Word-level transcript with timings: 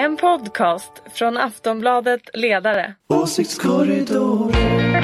En 0.00 0.16
podcast 0.16 0.92
från 1.12 1.36
Aftonbladet 1.36 2.20
Ledare. 2.34 2.94
Åsiktskorridoren. 3.08 5.02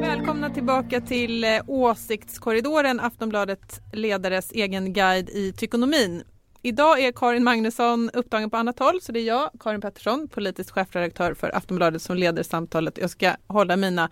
Välkomna 0.00 0.50
tillbaka 0.50 1.00
till 1.00 1.44
eh, 1.44 1.50
Åsiktskorridoren, 1.66 3.00
Aftonbladet 3.00 3.80
Ledares 3.92 4.52
egen 4.52 4.92
guide 4.92 5.30
i 5.30 5.52
tykonomin. 5.52 6.22
Idag 6.62 7.00
är 7.00 7.12
Karin 7.12 7.44
Magnusson 7.44 8.10
upptagen 8.12 8.50
på 8.50 8.56
annat 8.56 8.78
håll, 8.78 9.00
så 9.00 9.12
det 9.12 9.20
är 9.20 9.24
jag, 9.24 9.50
Karin 9.60 9.80
Pettersson, 9.80 10.28
politisk 10.28 10.74
chefredaktör 10.74 11.34
för 11.34 11.56
Aftonbladet 11.56 12.02
som 12.02 12.16
leder 12.16 12.42
samtalet. 12.42 12.98
Jag 12.98 13.10
ska 13.10 13.32
hålla 13.46 13.76
mina 13.76 14.10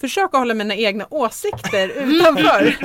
försöka 0.00 0.38
hålla 0.38 0.54
mina 0.54 0.74
egna 0.74 1.06
åsikter 1.10 1.88
utanför 1.88 2.76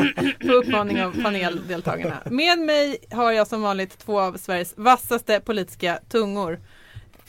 på 0.47 0.53
uppmaning 0.53 1.03
av 1.03 1.23
paneldeltagarna. 1.23 2.17
Med 2.25 2.59
mig 2.59 2.97
har 3.11 3.31
jag 3.31 3.47
som 3.47 3.61
vanligt 3.61 3.97
två 3.97 4.19
av 4.19 4.37
Sveriges 4.37 4.73
vassaste 4.77 5.39
politiska 5.39 5.99
tungor 6.09 6.59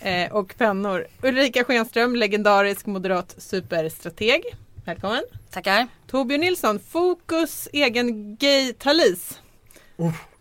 eh, 0.00 0.32
och 0.32 0.54
pennor. 0.58 1.06
Ulrika 1.22 1.64
Schenström, 1.64 2.16
legendarisk 2.16 2.86
moderat 2.86 3.34
superstrateg. 3.38 4.42
Välkommen. 4.84 5.22
Tackar. 5.50 5.86
Torbjörn 6.10 6.40
Nilsson, 6.40 6.80
Fokus 6.90 7.68
egen 7.72 8.36
gay 8.36 8.72
talis. 8.72 9.40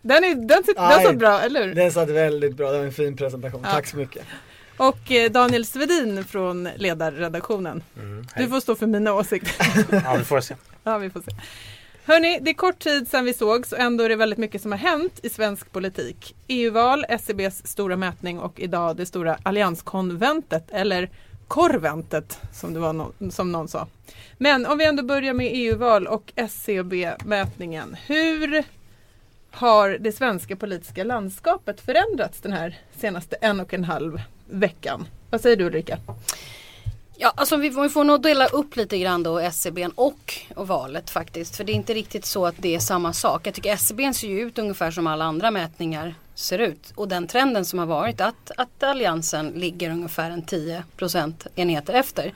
Den, 0.02 0.24
är, 0.24 0.36
den, 0.36 0.64
sit- 0.64 0.76
den 0.76 1.04
satt 1.04 1.18
bra, 1.18 1.40
eller 1.40 1.66
hur? 1.68 1.76
Den 1.76 1.92
satt 1.92 2.10
väldigt 2.10 2.56
bra, 2.56 2.72
det 2.72 2.78
var 2.78 2.86
en 2.86 2.92
fin 2.92 3.18
presentation. 3.18 3.62
Ja. 3.66 3.72
Tack 3.72 3.88
så 3.88 3.98
mycket. 3.98 4.24
Och 4.78 5.12
eh, 5.12 5.32
Daniel 5.32 5.66
Svedin 5.66 6.26
från 6.26 6.70
ledarredaktionen. 6.76 7.84
du 8.38 8.48
får 8.48 8.60
stå 8.60 8.76
för 8.76 8.88
mina 8.88 9.14
åsikter. 9.14 9.56
Ja, 10.06 10.16
vi 10.18 10.24
får 10.24 10.42
se. 10.42 10.56
Ja, 10.84 10.98
vi 10.98 11.10
får 11.10 11.22
se. 11.22 11.32
Hörni, 12.06 12.40
det 12.42 12.50
är 12.52 12.54
kort 12.54 12.80
tid 12.80 13.08
sedan 13.08 13.26
vi 13.26 13.34
sågs 13.34 13.72
och 13.74 13.80
ändå 13.80 14.04
är 14.04 14.10
det 14.10 14.16
väldigt 14.16 14.40
mycket 14.40 14.62
som 14.62 14.72
har 14.72 14.80
hänt 14.80 15.20
i 15.24 15.30
svensk 15.30 15.72
politik. 15.72 16.36
EU-val, 16.48 17.06
SCBs 17.10 17.68
stora 17.68 17.96
mätning 17.98 18.40
och 18.40 18.60
idag 18.60 18.96
det 18.96 19.06
stora 19.06 19.38
allianskonventet 19.44 20.72
eller 20.72 21.10
korventet 21.48 22.40
som, 22.54 22.74
det 22.74 22.80
var 22.80 22.94
no- 22.94 23.30
som 23.30 23.52
någon 23.52 23.68
sa. 23.68 23.88
Men 24.38 24.66
om 24.66 24.78
vi 24.78 24.86
ändå 24.86 25.04
börjar 25.04 25.34
med 25.34 25.50
EU-val 25.54 26.08
och 26.08 26.32
SCB-mätningen. 26.36 27.96
Hur 28.08 28.64
har 29.52 29.90
det 30.00 30.12
svenska 30.12 30.56
politiska 30.56 31.04
landskapet 31.04 31.82
förändrats 31.82 32.42
den 32.42 32.54
här 32.54 32.78
senaste 32.98 33.36
en 33.42 33.60
och 33.60 33.74
en 33.74 33.84
halv 33.84 34.22
veckan? 34.50 35.08
Vad 35.30 35.42
säger 35.42 35.56
du 35.56 35.66
Ulrika? 35.66 35.98
Ja, 37.20 37.34
alltså 37.36 37.56
vi 37.56 37.72
får, 37.72 37.82
vi 37.84 37.90
får 37.90 38.04
nog 38.04 38.22
dela 38.22 38.48
upp 38.48 38.76
lite 38.76 38.98
grann 38.98 39.24
då 39.24 39.40
SCB 39.40 39.88
och, 39.96 40.34
och 40.56 40.68
valet 40.68 41.10
faktiskt. 41.10 41.56
För 41.56 41.64
det 41.64 41.72
är 41.72 41.76
inte 41.76 41.94
riktigt 41.94 42.26
så 42.26 42.46
att 42.46 42.56
det 42.58 42.76
är 42.76 42.80
samma 42.80 43.14
sak. 43.14 43.48
Jag 43.48 43.54
tycker 43.54 43.74
SCB 43.74 44.14
ser 44.14 44.28
ju 44.28 44.42
ut 44.42 44.60
ungefär 44.60 44.92
som 44.92 45.08
alla 45.08 45.26
andra 45.26 45.52
mätningar 45.52 46.16
ser 46.36 46.60
ut. 46.60 46.94
Och 46.96 47.08
den 47.08 47.28
trenden 47.28 47.66
som 47.66 47.80
har 47.80 47.86
varit 47.86 48.22
att, 48.22 48.52
att 48.58 48.84
Alliansen 48.84 49.50
ligger 49.50 49.90
ungefär 49.90 50.32
en 50.32 50.42
10 50.42 50.84
procentenheter 50.98 51.94
efter. 51.94 52.34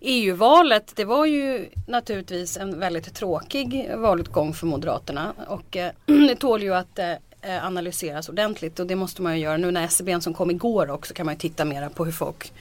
EU-valet 0.00 0.92
det 0.96 1.04
var 1.04 1.26
ju 1.26 1.68
naturligtvis 1.86 2.56
en 2.56 2.78
väldigt 2.78 3.14
tråkig 3.14 3.90
valutgång 3.96 4.54
för 4.54 4.66
Moderaterna 4.66 5.32
och 5.48 5.76
eh, 5.76 5.92
det 6.06 6.36
tål 6.36 6.62
ju 6.62 6.74
att 6.74 6.98
eh, 6.98 7.12
analyseras 7.42 8.28
ordentligt 8.28 8.80
och 8.80 8.86
det 8.86 8.96
måste 8.96 9.22
man 9.22 9.36
ju 9.38 9.44
göra. 9.44 9.56
Nu 9.56 9.70
när 9.70 9.84
SCB 9.84 10.20
som 10.20 10.34
kom 10.34 10.50
igår 10.50 10.90
också 10.90 11.14
kan 11.14 11.26
man 11.26 11.34
ju 11.34 11.38
titta 11.38 11.64
mera 11.64 11.90
på 11.90 12.04
hur 12.04 12.12
folk 12.12 12.52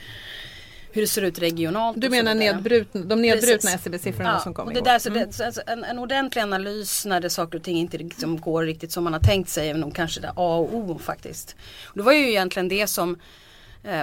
hur 0.92 1.02
det 1.02 1.08
ser 1.08 1.22
ut 1.22 1.40
regionalt. 1.40 2.02
Du 2.02 2.10
menar 2.10 2.36
nedbrutna, 2.36 3.02
de 3.02 3.22
nedbrutna. 3.22 3.72
SCB-siffrorna 3.72 4.40
som 4.40 4.54
kom 4.54 4.68
och 4.68 4.74
det 4.74 4.80
igår? 4.80 4.86
där, 4.86 5.00
så 5.00 5.10
Mm. 5.10 5.28
det, 5.28 5.34
så 5.34 5.46
alltså 5.46 5.62
en, 5.68 5.84
en 5.84 6.00
ordentlig 6.00 6.42
analys 6.42 7.06
när 7.06 7.22
det 7.22 7.30
saker 7.30 7.58
och 7.58 7.64
ting 7.64 7.78
inte 7.78 7.98
liksom 7.98 8.42
går 8.42 8.64
riktigt 8.64 8.92
som 8.92 9.04
man 9.04 9.14
har 9.14 9.20
tänkt 9.20 9.50
sig 9.50 9.70
är 9.70 9.74
nog 9.74 9.96
kanske 9.96 10.22
det 10.22 10.30
A 10.30 10.56
och 10.56 10.76
O 10.76 11.00
faktiskt. 11.04 11.56
Och 11.84 11.98
det 11.98 12.04
var 12.04 12.14
ju 12.14 12.30
egentligen 12.30 12.68
det 12.68 12.88
som 12.88 13.12
eh, 13.12 13.20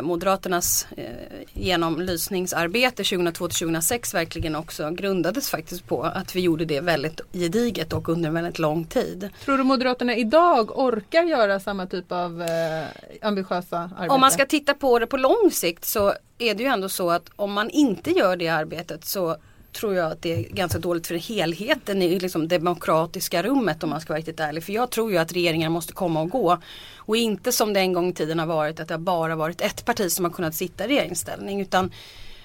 Moderaternas 0.02 0.86
eh, 0.96 1.06
genomlysningsarbete 1.52 3.02
2002-2006 3.02 4.14
verkligen 4.14 4.56
också 4.56 4.90
grundades 4.90 5.50
faktiskt 5.50 5.86
på 5.86 6.02
att 6.02 6.36
vi 6.36 6.40
gjorde 6.40 6.64
det 6.64 6.80
väldigt 6.80 7.20
gediget 7.32 7.92
och 7.92 8.08
under 8.08 8.28
en 8.28 8.34
väldigt 8.34 8.58
lång 8.58 8.84
tid. 8.84 9.30
Tror 9.44 9.58
du 9.58 9.64
Moderaterna 9.64 10.16
idag 10.16 10.78
orkar 10.78 11.22
göra 11.22 11.60
samma 11.60 11.86
typ 11.86 12.12
av 12.12 12.42
eh, 12.42 12.86
ambitiösa 13.22 13.78
arbete? 13.78 14.14
Om 14.14 14.20
man 14.20 14.30
ska 14.30 14.46
titta 14.46 14.74
på 14.74 14.98
det 14.98 15.06
på 15.06 15.16
lång 15.16 15.50
sikt 15.52 15.84
så 15.84 16.12
är 16.38 16.54
det 16.54 16.62
ju 16.62 16.68
ändå 16.68 16.88
så 16.88 17.10
att 17.10 17.30
om 17.36 17.52
man 17.52 17.70
inte 17.70 18.10
gör 18.10 18.36
det 18.36 18.48
arbetet 18.48 19.04
så 19.04 19.36
tror 19.76 19.94
jag 19.94 20.12
att 20.12 20.22
det 20.22 20.34
är 20.34 20.42
ganska 20.42 20.78
dåligt 20.78 21.06
för 21.06 21.14
helheten 21.14 22.02
i 22.02 22.18
liksom 22.18 22.48
demokratiska 22.48 23.42
rummet 23.42 23.82
om 23.82 23.90
man 23.90 24.00
ska 24.00 24.12
vara 24.12 24.18
riktigt 24.18 24.40
ärlig. 24.40 24.64
För 24.64 24.72
jag 24.72 24.90
tror 24.90 25.10
ju 25.12 25.18
att 25.18 25.32
regeringar 25.32 25.70
måste 25.70 25.92
komma 25.92 26.20
och 26.20 26.30
gå. 26.30 26.58
Och 26.96 27.16
inte 27.16 27.52
som 27.52 27.72
det 27.72 27.80
en 27.80 27.92
gång 27.92 28.08
i 28.08 28.12
tiden 28.12 28.38
har 28.38 28.46
varit 28.46 28.80
att 28.80 28.88
det 28.88 28.94
har 28.94 28.98
bara 28.98 29.36
varit 29.36 29.60
ett 29.60 29.84
parti 29.84 30.12
som 30.12 30.24
har 30.24 30.32
kunnat 30.32 30.54
sitta 30.54 30.84
i 30.84 30.88
regeringsställning. 30.88 31.60
Utan 31.60 31.90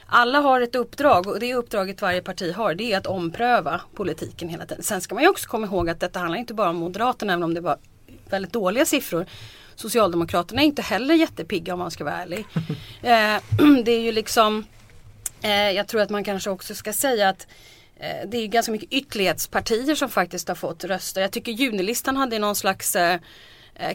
alla 0.05 0.39
har 0.39 0.61
ett 0.61 0.75
uppdrag 0.75 1.27
och 1.27 1.39
det 1.39 1.55
uppdraget 1.55 2.01
varje 2.01 2.21
parti 2.21 2.53
har 2.53 2.75
det 2.75 2.93
är 2.93 2.97
att 2.97 3.07
ompröva 3.07 3.81
politiken 3.95 4.49
hela 4.49 4.65
tiden. 4.65 4.83
Sen 4.83 5.01
ska 5.01 5.15
man 5.15 5.23
ju 5.23 5.29
också 5.29 5.49
komma 5.49 5.67
ihåg 5.67 5.89
att 5.89 5.99
detta 5.99 6.19
handlar 6.19 6.39
inte 6.39 6.53
bara 6.53 6.69
om 6.69 6.75
Moderaterna 6.75 7.33
även 7.33 7.43
om 7.43 7.53
det 7.53 7.61
var 7.61 7.77
väldigt 8.29 8.53
dåliga 8.53 8.85
siffror. 8.85 9.25
Socialdemokraterna 9.75 10.61
är 10.61 10.65
inte 10.65 10.81
heller 10.81 11.15
jättepigga 11.15 11.73
om 11.73 11.79
man 11.79 11.91
ska 11.91 12.03
vara 12.03 12.21
ärlig. 12.21 12.45
Eh, 13.03 13.41
det 13.85 13.91
är 13.91 13.99
ju 13.99 14.11
liksom 14.11 14.65
Eh, 15.41 15.71
jag 15.71 15.87
tror 15.87 16.01
att 16.01 16.09
man 16.09 16.23
kanske 16.23 16.49
också 16.49 16.75
ska 16.75 16.93
säga 16.93 17.29
att 17.29 17.47
eh, 17.99 18.27
det 18.27 18.37
är 18.37 18.47
ganska 18.47 18.71
mycket 18.71 18.93
ytterlighetspartier 18.93 19.95
som 19.95 20.09
faktiskt 20.09 20.47
har 20.47 20.55
fått 20.55 20.83
röster. 20.83 21.21
Jag 21.21 21.31
tycker 21.31 21.51
junilistan 21.51 22.17
hade 22.17 22.39
någon 22.39 22.55
slags 22.55 22.95
eh, 22.95 23.19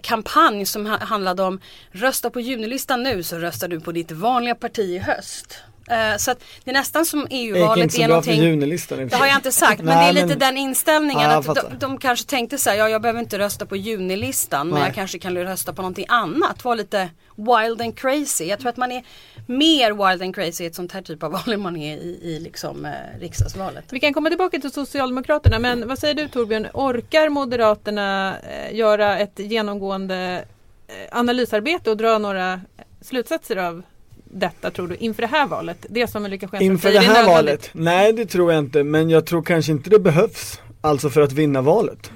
kampanj 0.00 0.66
som 0.66 0.86
handlade 0.86 1.42
om 1.42 1.60
rösta 1.90 2.30
på 2.30 2.40
junilistan 2.40 3.02
nu 3.02 3.22
så 3.22 3.38
röstar 3.38 3.68
du 3.68 3.80
på 3.80 3.92
ditt 3.92 4.10
vanliga 4.10 4.54
parti 4.54 4.78
i 4.78 4.98
höst. 4.98 5.62
Eh, 5.90 6.16
så 6.16 6.30
att 6.30 6.44
det 6.64 6.70
är 6.70 6.74
nästan 6.74 7.06
som 7.06 7.26
EU-valet 7.30 7.94
är 7.94 8.02
för 8.02 8.08
någonting 8.08 9.08
det 9.08 9.16
har 9.16 9.26
jag 9.26 9.36
inte 9.36 9.52
sagt 9.52 9.82
men 9.82 9.86
Nej, 9.98 10.12
det 10.12 10.20
är 10.20 10.22
lite 10.22 10.26
men- 10.26 10.38
den 10.38 10.56
inställningen 10.56 11.30
Ja, 11.30 11.42
jag 11.46 11.58
att 11.58 11.70
de, 11.70 11.78
de 11.78 11.98
kanske 11.98 12.26
tänkte 12.26 12.58
så 12.58 12.70
här, 12.70 12.76
ja 12.76 12.88
jag 12.88 13.02
behöver 13.02 13.20
inte 13.20 13.38
rösta 13.38 13.66
på 13.66 13.76
junilistan 13.76 14.68
men 14.68 14.78
Nej. 14.78 14.88
jag 14.88 14.94
kanske 14.94 15.18
kan 15.18 15.36
rösta 15.38 15.72
på 15.72 15.82
någonting 15.82 16.06
annat. 16.08 16.64
Var 16.64 16.76
lite 16.76 17.10
wild 17.36 17.80
and 17.80 17.98
crazy. 17.98 18.44
Jag 18.44 18.58
tror 18.58 18.68
att 18.68 18.76
man 18.76 18.92
är 18.92 19.04
mer 19.46 20.08
wild 20.08 20.22
and 20.22 20.34
crazy 20.34 20.64
i 20.64 20.66
ett 20.66 20.74
sånt 20.74 20.92
här 20.92 21.02
typ 21.02 21.22
av 21.22 21.32
val 21.46 21.52
än 21.52 21.60
man 21.60 21.76
är 21.76 21.96
i, 21.96 22.18
i 22.22 22.40
liksom 22.40 22.84
eh, 22.84 23.20
riksdagsvalet. 23.20 23.84
Vi 23.90 24.00
kan 24.00 24.14
komma 24.14 24.28
tillbaka 24.28 24.58
till 24.58 24.72
Socialdemokraterna 24.72 25.58
men 25.58 25.88
vad 25.88 25.98
säger 25.98 26.14
du 26.14 26.28
Torbjörn? 26.28 26.66
Orkar 26.74 27.28
Moderaterna 27.28 28.36
eh, 28.38 28.76
göra 28.76 29.18
ett 29.18 29.38
genomgående 29.38 30.44
eh, 30.88 31.18
analysarbete 31.18 31.90
och 31.90 31.96
dra 31.96 32.18
några 32.18 32.60
slutsatser 33.00 33.56
av 33.56 33.82
detta 34.30 34.70
tror 34.70 34.88
du 34.88 34.96
inför 34.96 35.22
det 35.22 35.28
här 35.28 35.46
valet? 35.46 35.86
Det 35.88 36.06
som 36.06 36.24
Ulrika 36.24 36.48
Schenström 36.48 36.72
Inför 36.72 36.90
det 36.90 36.96
är 36.96 37.02
här 37.02 37.26
valet? 37.26 37.70
Nej 37.72 38.12
det 38.12 38.26
tror 38.26 38.52
jag 38.52 38.58
inte, 38.58 38.84
men 38.84 39.10
jag 39.10 39.26
tror 39.26 39.42
kanske 39.42 39.72
inte 39.72 39.90
det 39.90 39.98
behövs. 39.98 40.60
Alltså 40.80 41.10
för 41.10 41.20
att 41.20 41.32
vinna 41.32 41.62
valet. 41.62 42.10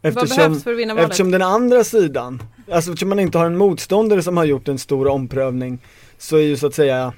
Vad 0.00 0.14
behövs 0.14 0.64
för 0.64 0.72
att 0.72 0.78
vinna 0.78 0.94
valet? 0.94 1.10
eftersom 1.10 1.30
den 1.30 1.42
andra 1.42 1.84
sidan, 1.84 2.42
alltså 2.70 2.90
eftersom 2.90 3.08
man 3.08 3.18
inte 3.18 3.38
har 3.38 3.46
en 3.46 3.56
motståndare 3.56 4.22
som 4.22 4.36
har 4.36 4.44
gjort 4.44 4.68
en 4.68 4.78
stor 4.78 5.06
omprövning 5.08 5.78
så 6.18 6.36
är 6.36 6.40
ju 6.40 6.56
så 6.56 6.66
att 6.66 6.74
säga 6.74 7.12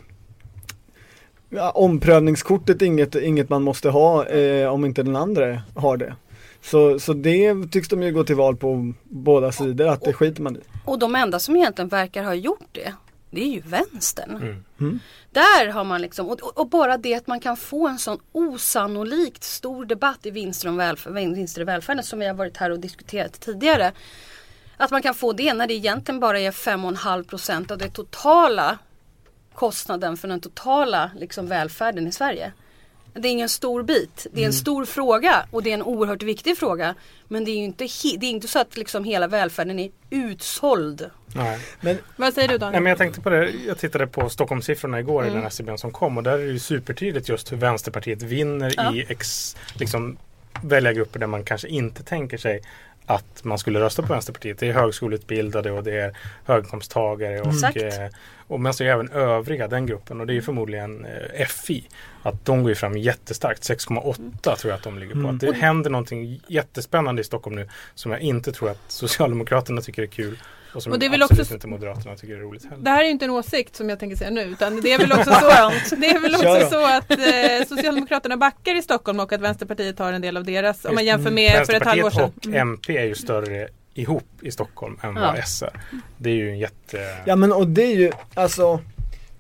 ja, 1.51 1.71
omprövningskortet 1.71 2.83
inget, 2.83 3.15
inget 3.15 3.49
man 3.49 3.63
måste 3.63 3.91
ha 3.91 4.27
eh, 4.27 4.73
om 4.73 4.85
inte 4.85 5.03
den 5.03 5.17
andra 5.17 5.63
har 5.75 5.97
det. 5.97 6.15
Så, 6.63 6.99
så 6.99 7.13
det 7.13 7.55
tycks 7.71 7.89
de 7.89 8.03
ju 8.03 8.13
gå 8.13 8.25
till 8.25 8.37
val 8.37 8.57
på 8.57 8.93
båda 9.03 9.53
sidor, 9.53 9.89
att 9.89 10.03
det 10.03 10.13
skiter 10.13 10.43
man 10.43 10.57
i. 10.57 10.61
Och 10.85 10.99
de 10.99 11.15
enda 11.15 11.39
som 11.39 11.57
egentligen 11.57 11.89
verkar 11.89 12.25
ha 12.25 12.35
gjort 12.35 12.69
det 12.73 12.95
det 13.31 13.43
är 13.43 13.49
ju 13.49 13.61
vänstern. 13.61 14.65
Mm. 14.81 15.01
Där 15.31 15.67
har 15.67 15.85
man 15.85 16.03
liksom, 16.03 16.29
och, 16.29 16.59
och 16.59 16.69
bara 16.69 16.97
det 16.97 17.15
att 17.15 17.27
man 17.27 17.41
kan 17.41 17.57
få 17.57 17.89
en 17.89 17.99
sån 17.99 18.19
osannolikt 18.33 19.45
stor 19.45 19.85
debatt 19.85 20.27
i 20.27 20.31
vinster, 20.31 20.69
om 20.69 20.77
välfärd, 20.77 21.13
vinster 21.13 21.61
i 21.61 21.65
välfärden 21.65 22.05
som 22.05 22.19
vi 22.19 22.27
har 22.27 22.35
varit 22.35 22.57
här 22.57 22.71
och 22.71 22.81
diskuterat 22.81 23.41
tidigare. 23.41 23.93
Att 24.77 24.91
man 24.91 25.03
kan 25.03 25.15
få 25.15 25.33
det 25.33 25.55
när 25.55 25.67
det 25.67 25.75
egentligen 25.75 26.21
bara 26.21 26.41
är 26.41 26.51
5,5 26.51 27.25
procent 27.25 27.71
av 27.71 27.79
det 27.79 27.91
totala 27.91 28.79
kostnaden 29.55 30.17
för 30.17 30.29
den 30.29 30.41
totala 30.41 31.11
liksom, 31.17 31.47
välfärden 31.47 32.07
i 32.07 32.13
Sverige. 32.13 32.53
Det 33.15 33.29
är 33.29 33.33
ingen 33.33 33.49
stor 33.49 33.83
bit. 33.83 34.27
Det 34.33 34.43
är 34.43 34.47
en 34.47 34.53
stor 34.53 34.85
fråga 34.85 35.47
och 35.51 35.63
det 35.63 35.71
är 35.71 35.75
en 35.75 35.83
oerhört 35.83 36.23
viktig 36.23 36.59
fråga. 36.59 36.95
Men 37.29 37.45
det 37.45 37.51
är 37.51 37.57
ju 37.57 37.65
inte, 37.65 37.89
det 38.19 38.27
är 38.27 38.31
inte 38.31 38.49
så 38.49 38.59
att 38.59 38.77
liksom 38.77 39.05
hela 39.05 39.27
välfärden 39.27 39.79
är 39.79 39.91
utsåld. 40.11 41.11
Nej. 41.35 41.59
Men 41.81 41.99
Vad 42.17 42.35
säger 42.35 42.49
du 42.49 42.53
Nej, 42.53 42.59
Daniel? 42.59 42.83
men 42.83 42.91
jag 42.91 42.99
tänkte 42.99 43.21
på 43.21 43.31
det. 43.31 43.51
Jag 43.67 43.79
tittade 43.79 44.07
på 44.07 44.29
Stockholmssiffrorna 44.29 45.01
igår 45.01 45.23
Mm. 45.23 45.33
i 45.35 45.37
den 45.39 45.47
SCB 45.47 45.79
som 45.79 45.91
kom 45.93 46.17
och 46.17 46.23
där 46.23 46.33
är 46.33 46.39
det 46.39 46.45
ju 46.53 46.59
supertydligt 46.59 47.29
just 47.29 47.53
hur 47.53 47.57
Vänsterpartiet 47.57 48.23
vinner 48.23 48.75
Ja. 48.77 48.95
i 48.95 49.07
ex, 49.09 49.57
liksom, 49.75 50.17
väljargrupper 50.63 51.19
där 51.21 51.27
man 51.27 51.45
kanske 51.45 51.69
inte 51.69 52.03
tänker 52.03 52.39
sig 52.39 52.63
att 53.09 53.45
man 53.45 53.59
skulle 53.59 53.81
rösta 53.81 54.03
på 54.03 54.13
Vänsterpartiet. 54.13 54.59
Det 54.59 54.69
är 54.69 54.73
högskoleutbildade 54.73 55.71
och 55.71 55.85
det 55.85 56.01
är 56.01 56.17
höginkomsttagare 56.45 57.41
och, 57.41 57.53
Exakt. 57.53 57.77
eh, 57.77 58.07
och 58.47 58.61
men 58.61 58.75
så 58.75 58.85
är 58.85 58.89
även 58.89 59.11
övriga 59.11 59.69
den 59.69 59.87
gruppen 59.87 60.21
och 60.21 60.27
det 60.27 60.37
är 60.37 60.41
förmodligen 60.41 61.05
eh, 61.05 61.47
FI. 61.47 61.89
Att 62.23 62.45
de 62.45 62.63
går 62.63 62.71
ju 62.71 62.75
fram 62.75 62.97
jättestarkt, 62.97 63.63
6,8 63.63 64.57
tror 64.57 64.71
jag 64.71 64.77
att 64.77 64.83
de 64.83 64.99
ligger 64.99 65.13
på. 65.13 65.19
Mm. 65.19 65.35
Att 65.35 65.41
det 65.41 65.53
händer 65.53 65.91
någonting 65.91 66.41
jättespännande 66.49 67.21
i 67.21 67.25
Stockholm 67.25 67.57
nu 67.57 67.69
som 67.95 68.13
jag 68.13 68.21
inte 68.21 68.53
tror 68.53 68.71
att 68.71 68.81
Socialdemokraterna 68.89 69.81
tycker 69.81 70.03
är 70.03 70.07
kul 70.07 70.39
och 70.75 70.83
som 70.83 70.93
Och 70.93 70.99
det 70.99 71.07
är 71.07 71.11
väl 71.11 71.23
absolut 71.23 71.41
också- 71.41 71.55
inte 71.55 71.67
Moderaterna 71.67 72.17
tycker 72.17 72.35
är 72.35 72.39
roligt 72.41 72.65
heller. 72.65 72.85
Det 72.85 72.91
här 72.91 73.01
är 73.01 73.05
ju 73.05 73.11
inte 73.11 73.25
en 73.25 73.31
åsikt 73.31 73.77
som 73.77 73.89
jag 73.89 73.99
tänker 73.99 74.17
säga 74.17 74.31
nu 74.31 74.43
utan 74.43 74.81
det 74.81 74.93
är 74.93 74.99
väl 74.99 75.13
också 75.19 75.33
så, 75.33 75.97
det 75.97 76.07
är 76.07 76.21
väl 76.21 76.35
också 76.35 76.69
så 76.71 76.87
att 76.87 77.11
eh, 77.11 77.77
Socialdemokraterna 77.77 78.37
backar 78.37 78.79
i 78.79 78.83
Stockholm 78.83 79.21
och 79.21 79.33
att 79.33 79.41
Vänsterpartiet 79.41 79.97
tar 79.97 80.13
en 80.13 80.23
del 80.23 80.37
av 80.37 80.45
deras 80.45 80.85
om 80.85 80.95
man 80.95 81.05
jämför 81.05 81.31
med 81.31 81.67
för 81.67 81.75
ett 81.75 81.85
halvår 81.85 82.03
Vänsterpartiet 82.03 82.45
sedan. 82.45 82.53
och 82.55 82.61
MP 82.61 82.98
är 82.99 83.05
ju 83.05 83.15
större 83.15 83.69
ihop 83.95 84.29
i 84.43 84.51
Stockholm 84.51 84.99
än 85.03 85.17
Ja. 85.17 85.21
vad 85.21 85.39
S 85.39 85.63
är. 85.63 85.71
Det 86.19 86.31
är 86.31 86.35
ju 86.35 86.51
en 86.51 86.59
jätte... 86.59 87.17
Ja 87.27 87.37
men 87.37 87.53
och 87.53 87.67
det 87.69 87.83
är 87.83 87.97
ju, 87.97 88.13
alltså 88.35 88.81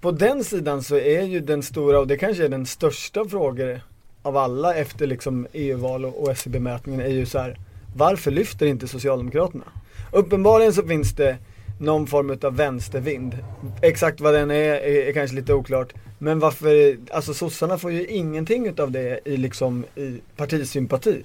på 0.00 0.10
den 0.10 0.44
sidan 0.44 0.82
så 0.82 0.96
är 0.96 1.22
ju 1.22 1.40
den 1.40 1.62
stora 1.62 1.98
och 2.00 2.06
det 2.06 2.16
kanske 2.16 2.44
är 2.44 2.48
den 2.48 2.66
största 2.66 3.24
frågan 3.24 3.80
av 4.22 4.36
alla 4.36 4.74
efter 4.74 5.06
liksom 5.06 5.46
EU-val 5.52 6.04
och, 6.04 6.22
och 6.22 6.30
SCB-mätningen 6.30 7.00
är 7.00 7.08
ju 7.08 7.26
så 7.26 7.38
här 7.38 7.58
Varför 7.96 8.30
lyfter 8.30 8.66
inte 8.66 8.88
Socialdemokraterna? 8.88 9.64
Uppenbarligen 10.12 10.72
så 10.72 10.82
finns 10.82 11.14
det 11.14 11.36
någon 11.80 12.06
form 12.06 12.38
av 12.42 12.56
vänstervind. 12.56 13.38
Exakt 13.82 14.20
vad 14.20 14.34
den 14.34 14.50
är, 14.50 14.54
är, 14.54 15.08
är 15.08 15.12
kanske 15.12 15.36
lite 15.36 15.54
oklart. 15.54 15.92
Men 16.18 16.38
varför, 16.38 16.96
alltså 17.10 17.34
sossarna 17.34 17.78
får 17.78 17.92
ju 17.92 18.06
ingenting 18.06 18.66
utav 18.66 18.90
det 18.90 19.20
i 19.24 19.36
liksom 19.36 19.84
i 19.96 20.20
partisympati. 20.36 21.22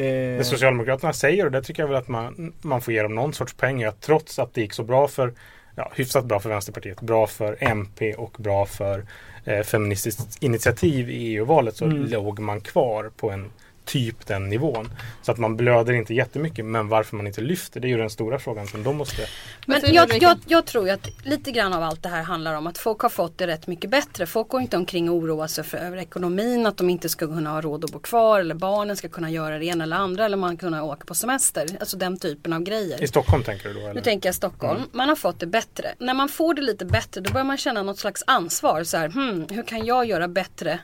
Eh, 0.00 0.38
Det 0.38 0.44
Socialdemokraterna 0.44 1.12
säger 1.12 1.44
och 1.44 1.50
det 1.52 1.62
tycker 1.62 1.82
jag 1.82 1.88
väl 1.88 1.96
att 1.96 2.08
man, 2.08 2.52
man 2.60 2.80
får 2.80 2.94
ge 2.94 3.02
dem 3.02 3.14
någon 3.14 3.32
sorts 3.32 3.54
poäng 3.54 3.84
att 3.84 4.00
trots 4.00 4.38
att 4.38 4.54
det 4.54 4.60
gick 4.60 4.72
så 4.72 4.82
bra 4.82 5.08
för 5.08 5.32
ja, 5.76 5.92
hyfsat 5.94 6.24
bra 6.24 6.40
för 6.40 6.48
Vänsterpartiet, 6.48 7.00
bra 7.00 7.26
för 7.26 7.56
MP 7.60 8.14
och 8.14 8.36
bra 8.38 8.66
för 8.66 9.06
eh, 9.44 9.62
Feministiskt 9.62 10.42
initiativ 10.42 11.10
i 11.10 11.14
EU-valet 11.36 11.76
så 11.76 11.84
Mm. 11.84 12.04
låg 12.06 12.38
man 12.38 12.60
kvar 12.60 13.10
på 13.16 13.30
en 13.30 13.50
typ 13.84 14.26
den 14.26 14.48
nivån. 14.48 14.90
Så 15.22 15.32
att 15.32 15.38
man 15.38 15.56
blöder 15.56 15.92
inte 15.92 16.14
jättemycket 16.14 16.64
men 16.64 16.88
varför 16.88 17.16
man 17.16 17.26
inte 17.26 17.40
lyfter 17.40 17.80
det 17.80 17.86
är 17.86 17.90
ju 17.90 17.96
den 17.96 18.10
stora 18.10 18.38
frågan 18.38 18.66
som 18.66 18.82
de 18.82 18.96
måste 18.96 19.26
Men 19.66 19.80
säger 19.80 19.94
jag, 19.94 20.22
jag, 20.22 20.38
jag 20.46 20.66
tror 20.66 20.86
ju 20.86 20.90
att 20.90 21.08
lite 21.24 21.50
grann 21.50 21.72
av 21.72 21.82
allt 21.82 22.02
det 22.02 22.08
här 22.08 22.22
handlar 22.22 22.54
om 22.54 22.66
att 22.66 22.78
folk 22.78 23.00
har 23.00 23.08
fått 23.08 23.38
det 23.38 23.46
rätt 23.46 23.66
mycket 23.66 23.90
bättre. 23.90 24.26
Folk 24.26 24.48
går 24.48 24.60
inte 24.60 24.76
omkring 24.76 25.10
och 25.10 25.16
oroar 25.16 25.46
sig 25.46 25.64
för 25.64 25.78
över 25.78 25.96
ekonomin, 25.96 26.66
att 26.66 26.76
de 26.76 26.90
inte 26.90 27.08
ska 27.08 27.26
kunna 27.26 27.50
ha 27.50 27.60
råd 27.60 27.84
att 27.84 27.92
bo 27.92 27.98
kvar 27.98 28.40
eller 28.40 28.54
barnen 28.54 28.96
ska 28.96 29.08
kunna 29.08 29.30
göra 29.30 29.58
det 29.58 29.64
ena 29.64 29.84
eller 29.84 29.96
andra 29.96 30.24
eller 30.24 30.36
man 30.36 30.56
kunna 30.56 30.84
åka 30.84 31.04
på 31.04 31.14
semester. 31.14 31.66
Alltså 31.80 31.96
den 31.96 32.16
typen 32.16 32.52
av 32.52 32.62
grejer. 32.62 33.02
I 33.02 33.08
Stockholm 33.08 33.42
tänker 33.42 33.68
du 33.68 33.74
då? 33.74 33.80
Eller? 33.80 33.94
Nu 33.94 34.00
tänker 34.00 34.28
jag 34.28 34.34
Stockholm. 34.34 34.82
Man 34.92 35.08
har 35.08 35.16
fått 35.16 35.40
det 35.40 35.46
bättre. 35.46 35.94
När 35.98 36.14
man 36.14 36.28
får 36.28 36.54
det 36.54 36.62
lite 36.62 36.84
bättre 36.84 37.20
då 37.20 37.32
börjar 37.32 37.44
man 37.44 37.58
känna 37.58 37.82
något 37.82 37.98
slags 37.98 38.24
ansvar. 38.26 38.84
Så 38.84 38.96
här, 38.96 39.08
hmm, 39.08 39.46
hur 39.50 39.62
kan 39.62 39.86
jag 39.86 40.04
göra 40.04 40.28
bättre? 40.28 40.80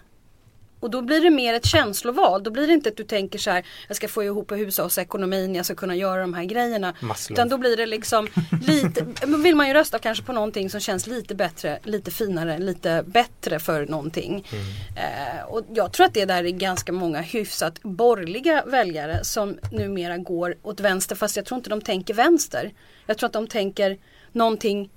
Och 0.87 0.93
då 0.93 1.03
blir 1.03 1.21
det 1.21 1.31
mer 1.31 1.55
ett 1.55 1.67
känsloval. 1.67 2.43
Då 2.43 2.51
blir 2.51 2.67
det 2.67 2.73
inte 2.73 2.89
att 2.89 2.97
du 2.97 3.05
tänker 3.05 3.39
så 3.39 3.51
här, 3.51 3.67
jag 3.89 3.97
ska 3.97 4.09
få 4.09 4.25
ihop 4.25 4.53
hushållsekonomin, 4.53 5.55
jag 5.55 5.65
ska 5.65 5.75
kunna 5.75 5.95
göra 5.95 6.21
de 6.21 6.35
här 6.35 6.45
grejerna. 6.45 6.95
Maslow. 7.01 7.35
Utan 7.35 7.49
då 7.49 7.59
blir 7.59 7.77
det 7.77 7.87
liksom 7.87 8.29
lite, 8.67 9.07
vill 9.27 9.57
man 9.57 9.69
ju 9.69 9.75
rösta 9.75 9.99
kanske 9.99 10.25
på 10.25 10.33
någonting 10.33 10.71
som 10.71 10.81
känns 10.81 11.07
lite 11.07 11.35
bättre, 11.35 11.79
lite 11.83 12.11
finare, 12.11 12.59
lite 12.59 13.05
bättre 13.07 13.59
för 13.59 13.87
någonting. 13.87 14.47
Eh, 14.97 15.45
och 15.49 15.65
jag 15.75 15.93
tror 15.93 16.07
att 16.07 16.15
det 16.15 16.25
där 16.25 16.45
är 16.45 16.51
ganska 16.51 16.93
många 16.93 17.21
hyfsat 17.21 17.83
borgerliga 17.83 18.65
väljare 18.67 19.25
som 19.25 19.59
numera 19.73 20.19
går 20.19 20.55
åt 20.63 20.81
vänster 20.81 21.17
fast 21.17 21.37
jag 21.37 21.47
tror 21.47 21.59
inte 21.59 21.71
de 21.71 21.81
tänker 21.81 22.15
vänster. 22.15 22.73
Jag 23.07 23.19
tror 23.19 23.27
att 23.27 23.33
de 23.33 23.47
tänker 23.47 23.99
någonting 24.33 24.91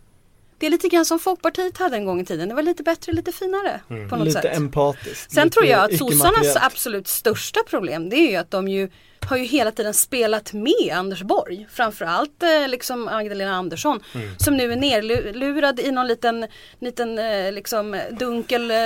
det 0.59 0.65
är 0.65 0.69
lite 0.69 0.87
grann 0.87 1.05
som 1.05 1.19
Folkpartiet 1.19 1.77
hade 1.77 1.95
en 1.95 2.05
gång 2.05 2.21
i 2.21 2.25
tiden. 2.25 2.49
Det 2.49 2.55
var 2.55 2.63
lite 2.63 2.83
bättre, 2.83 3.11
lite 3.11 3.31
finare 3.31 3.81
på 3.87 4.15
något 4.15 4.27
lite 4.27 4.41
sätt. 4.41 4.57
empatiskt. 4.57 5.31
Sen 5.31 5.49
tror 5.49 5.65
jag 5.65 5.83
att 5.83 5.97
sossarnas 5.97 6.55
absolut 6.55 7.07
största 7.07 7.59
problem 7.63 8.09
det 8.09 8.15
är 8.15 8.31
ju 8.31 8.35
att 8.35 8.51
de 8.51 8.67
ju 8.67 8.89
har 9.25 9.37
ju 9.37 9.43
hela 9.43 9.71
tiden 9.71 9.93
spelat 9.93 10.53
med 10.53 10.93
Anders 10.93 11.21
Borg. 11.21 11.67
Framförallt 11.71 12.43
eh, 12.43 12.67
liksom 12.67 13.05
Magdalena 13.05 13.55
Andersson 13.55 13.99
som 14.37 14.57
nu 14.57 14.71
är 14.71 14.75
nerlurad 14.75 15.79
i 15.79 15.91
någon 15.91 16.07
liten, 16.07 16.47
liten 16.79 17.19
eh, 17.19 17.51
liksom 17.51 18.01
dunkel 18.11 18.71
eh, 18.71 18.77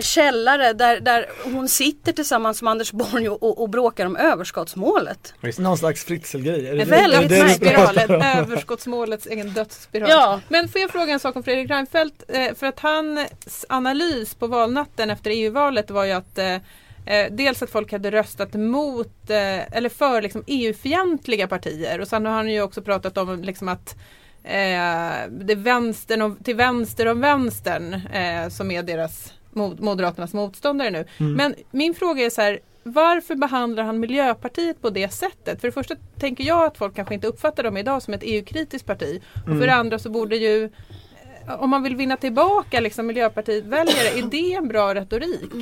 källare 0.00 0.72
där, 0.72 1.00
där 1.00 1.26
hon 1.44 1.68
sitter 1.68 2.12
tillsammans 2.12 2.62
med 2.62 2.70
Anders 2.70 2.92
Borg 2.92 3.28
och, 3.28 3.42
och, 3.42 3.62
och 3.62 3.68
bråkar 3.68 4.06
om 4.06 4.16
överskottsmålet. 4.16 5.34
Någon 5.58 5.78
slags 5.78 6.04
fritzelgrej. 6.04 6.84
Väldigt 6.84 7.32
överskottsmålets 8.10 9.26
egen 9.26 9.52
dödsspiral. 9.52 10.10
Ja. 10.10 10.40
Men 10.48 10.68
får 10.68 10.80
jag 10.80 10.90
fråga 10.90 11.12
en 11.12 11.20
sak 11.20 11.36
om 11.36 11.42
Fredrik 11.42 11.70
Reinfeldt? 11.70 12.22
Eh, 12.28 12.54
för 12.54 12.66
att 12.66 12.80
hans 12.80 13.64
analys 13.68 14.34
på 14.34 14.46
valnatten 14.46 15.10
efter 15.10 15.30
EU-valet 15.30 15.90
var 15.90 16.04
ju 16.04 16.12
att 16.12 16.38
eh, 17.06 17.32
dels 17.32 17.62
att 17.62 17.70
folk 17.70 17.92
hade 17.92 18.10
röstat 18.10 18.54
mot 18.54 19.30
eh, 19.30 19.76
eller 19.76 19.88
för 19.88 20.22
liksom, 20.22 20.44
EU-fientliga 20.46 21.48
partier 21.48 22.00
och 22.00 22.08
sen 22.08 22.26
har 22.26 22.32
han 22.32 22.52
ju 22.52 22.62
också 22.62 22.82
pratat 22.82 23.18
om 23.18 23.42
liksom, 23.42 23.68
att 23.68 23.96
eh, 24.44 25.30
det 25.30 25.54
vänstern 25.54 26.22
och, 26.22 26.44
till 26.44 26.56
vänster 26.56 27.06
om 27.06 27.20
vänstern 27.20 27.94
eh, 27.94 28.48
som 28.48 28.70
är 28.70 28.82
deras 28.82 29.32
mod, 29.50 29.80
Moderaternas 29.80 30.34
motståndare 30.34 30.90
nu. 30.90 31.06
Men 31.18 31.54
min 31.70 31.94
fråga 31.94 32.24
är 32.24 32.30
så 32.30 32.40
här 32.40 32.60
varför 32.86 33.34
behandlar 33.34 33.84
han 33.84 34.00
Miljöpartiet 34.00 34.82
på 34.82 34.90
det 34.90 35.08
sättet? 35.08 35.60
För 35.60 35.68
det 35.68 35.72
första 35.72 35.94
tänker 36.18 36.44
jag 36.44 36.64
att 36.64 36.78
folk 36.78 36.96
kanske 36.96 37.14
inte 37.14 37.26
uppfattar 37.26 37.62
dem 37.62 37.76
idag 37.76 38.02
som 38.02 38.14
ett 38.14 38.20
EU-kritiskt 38.24 38.86
parti. 38.86 39.22
Och 39.34 39.58
för 39.58 39.66
det 39.66 39.74
andra 39.74 39.98
så 39.98 40.10
borde 40.10 40.36
ju 40.36 40.64
eh, 40.64 41.62
om 41.62 41.70
man 41.70 41.82
vill 41.82 41.96
vinna 41.96 42.16
tillbaka 42.16 42.80
liksom 42.80 43.06
Miljöpartiet-väljare, 43.06 44.18
är 44.18 44.22
det 44.30 44.52
en 44.52 44.68
bra 44.68 44.94
retorik? 44.94 45.52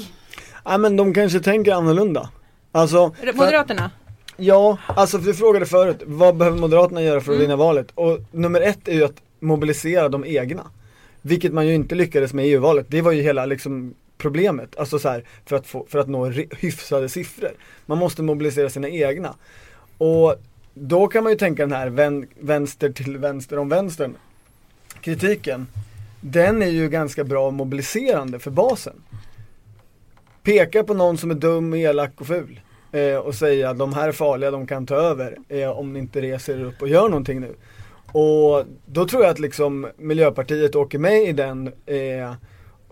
Ja 0.65 0.79
men 0.79 0.97
de 0.97 1.15
kanske 1.15 1.41
tänker 1.41 1.73
annorlunda. 1.73 2.31
Alltså, 2.73 3.11
för 3.11 3.33
Moderaterna? 3.33 3.91
Ja, 4.37 4.79
alltså 4.87 5.19
för 5.19 5.27
du 5.27 5.35
frågade 5.35 5.67
förut, 5.67 6.03
vad 6.07 6.37
behöver 6.37 6.59
Moderaterna 6.59 7.03
göra 7.03 7.21
för 7.21 7.33
att 7.33 7.41
vinna 7.41 7.57
valet? 7.57 7.87
Och 7.95 8.19
nummer 8.31 8.61
ett 8.61 8.89
är 8.89 8.93
ju 8.93 9.05
att 9.05 9.23
mobilisera 9.41 10.09
de 10.09 10.25
egna. 10.25 10.63
Vilket 11.23 11.53
man 11.53 11.67
ju 11.67 11.75
inte 11.75 11.95
lyckades 11.95 12.33
med 12.33 12.47
i 12.47 12.51
EU-valet. 12.51 12.87
Det 12.89 13.03
var 13.03 13.13
ju 13.13 13.23
hela 13.23 13.47
liksom 13.47 13.95
problemet, 14.19 14.77
alltså 14.77 14.99
så 14.99 15.09
här, 15.09 15.25
för, 15.47 15.57
att 15.57 15.67
få, 15.67 15.87
för 15.89 15.99
att 15.99 16.09
nå 16.09 16.27
hyfsade 16.59 17.09
siffror. 17.09 17.51
Man 17.87 17.99
måste 17.99 18.23
mobilisera 18.23 18.71
sina 18.71 18.89
egna. 18.89 19.35
Och 19.99 20.35
då 20.75 21.09
kan 21.09 21.23
man 21.25 21.33
ju 21.33 21.39
tänka 21.39 21.63
den 21.63 21.73
här 21.73 21.89
vän, 21.89 22.27
vänster 22.41 22.93
till 22.93 23.19
vänster 23.19 23.59
om 23.59 23.69
vänstern 23.69 24.17
kritiken. 25.01 25.67
Den 26.21 26.63
är 26.63 26.67
ju 26.67 26.89
ganska 26.89 27.25
bra 27.25 27.51
mobiliserande 27.51 28.39
för 28.39 28.51
basen. 28.51 29.03
Peka 30.43 30.85
på 30.85 30.95
någon 30.95 31.19
som 31.19 31.31
är 31.31 31.35
dum, 31.35 31.75
elak 31.75 32.21
och 32.21 32.27
ful 32.27 32.61
eh, 32.93 33.17
och 33.17 33.35
säga 33.35 33.71
att 33.71 33.79
de 33.79 33.93
här 33.95 34.09
är 34.09 34.13
farliga, 34.13 34.51
de 34.51 34.67
kan 34.67 34.87
ta 34.87 34.95
över 34.95 35.37
eh, 35.49 35.71
om 35.71 35.93
ni 35.93 35.99
inte 35.99 36.21
reser 36.21 36.59
er 36.61 36.65
upp 36.65 36.83
och 36.83 36.89
gör 36.89 37.09
någonting 37.09 37.41
nu. 37.41 37.55
Och 38.13 38.65
då 38.87 39.07
tror 39.07 39.23
jag 39.23 39.31
att 39.31 39.39
liksom 39.39 39.89
Miljöpartiet 39.97 40.75
åker 40.75 40.99
med 40.99 41.23
i 41.23 41.33
den 41.33 41.67
eh, 41.87 42.33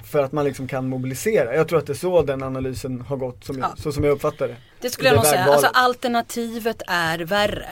för 0.05 0.23
att 0.23 0.33
man 0.33 0.45
liksom 0.45 0.69
kan 0.69 0.89
mobilisera. 0.89 1.55
Jag 1.55 1.69
tror 1.69 1.79
att 1.79 1.87
det 1.87 1.93
är 1.93 1.95
så 1.95 2.23
den 2.23 2.43
analysen 2.43 3.01
har 3.01 3.17
gått, 3.17 3.45
som 3.45 3.59
jag, 3.59 3.65
Ja. 3.71 3.75
så 3.77 3.93
som 3.93 4.05
jag 4.05 4.13
uppfattar 4.13 4.49
det. 4.49 4.57
Det 4.81 4.91
skulle 4.91 5.09
jag 5.09 5.15
Det 5.15 5.19
nog 5.19 5.27
säga. 5.27 5.45
Alltså 5.45 5.67
alternativet 5.73 6.83
är 6.87 7.19
värre. 7.19 7.67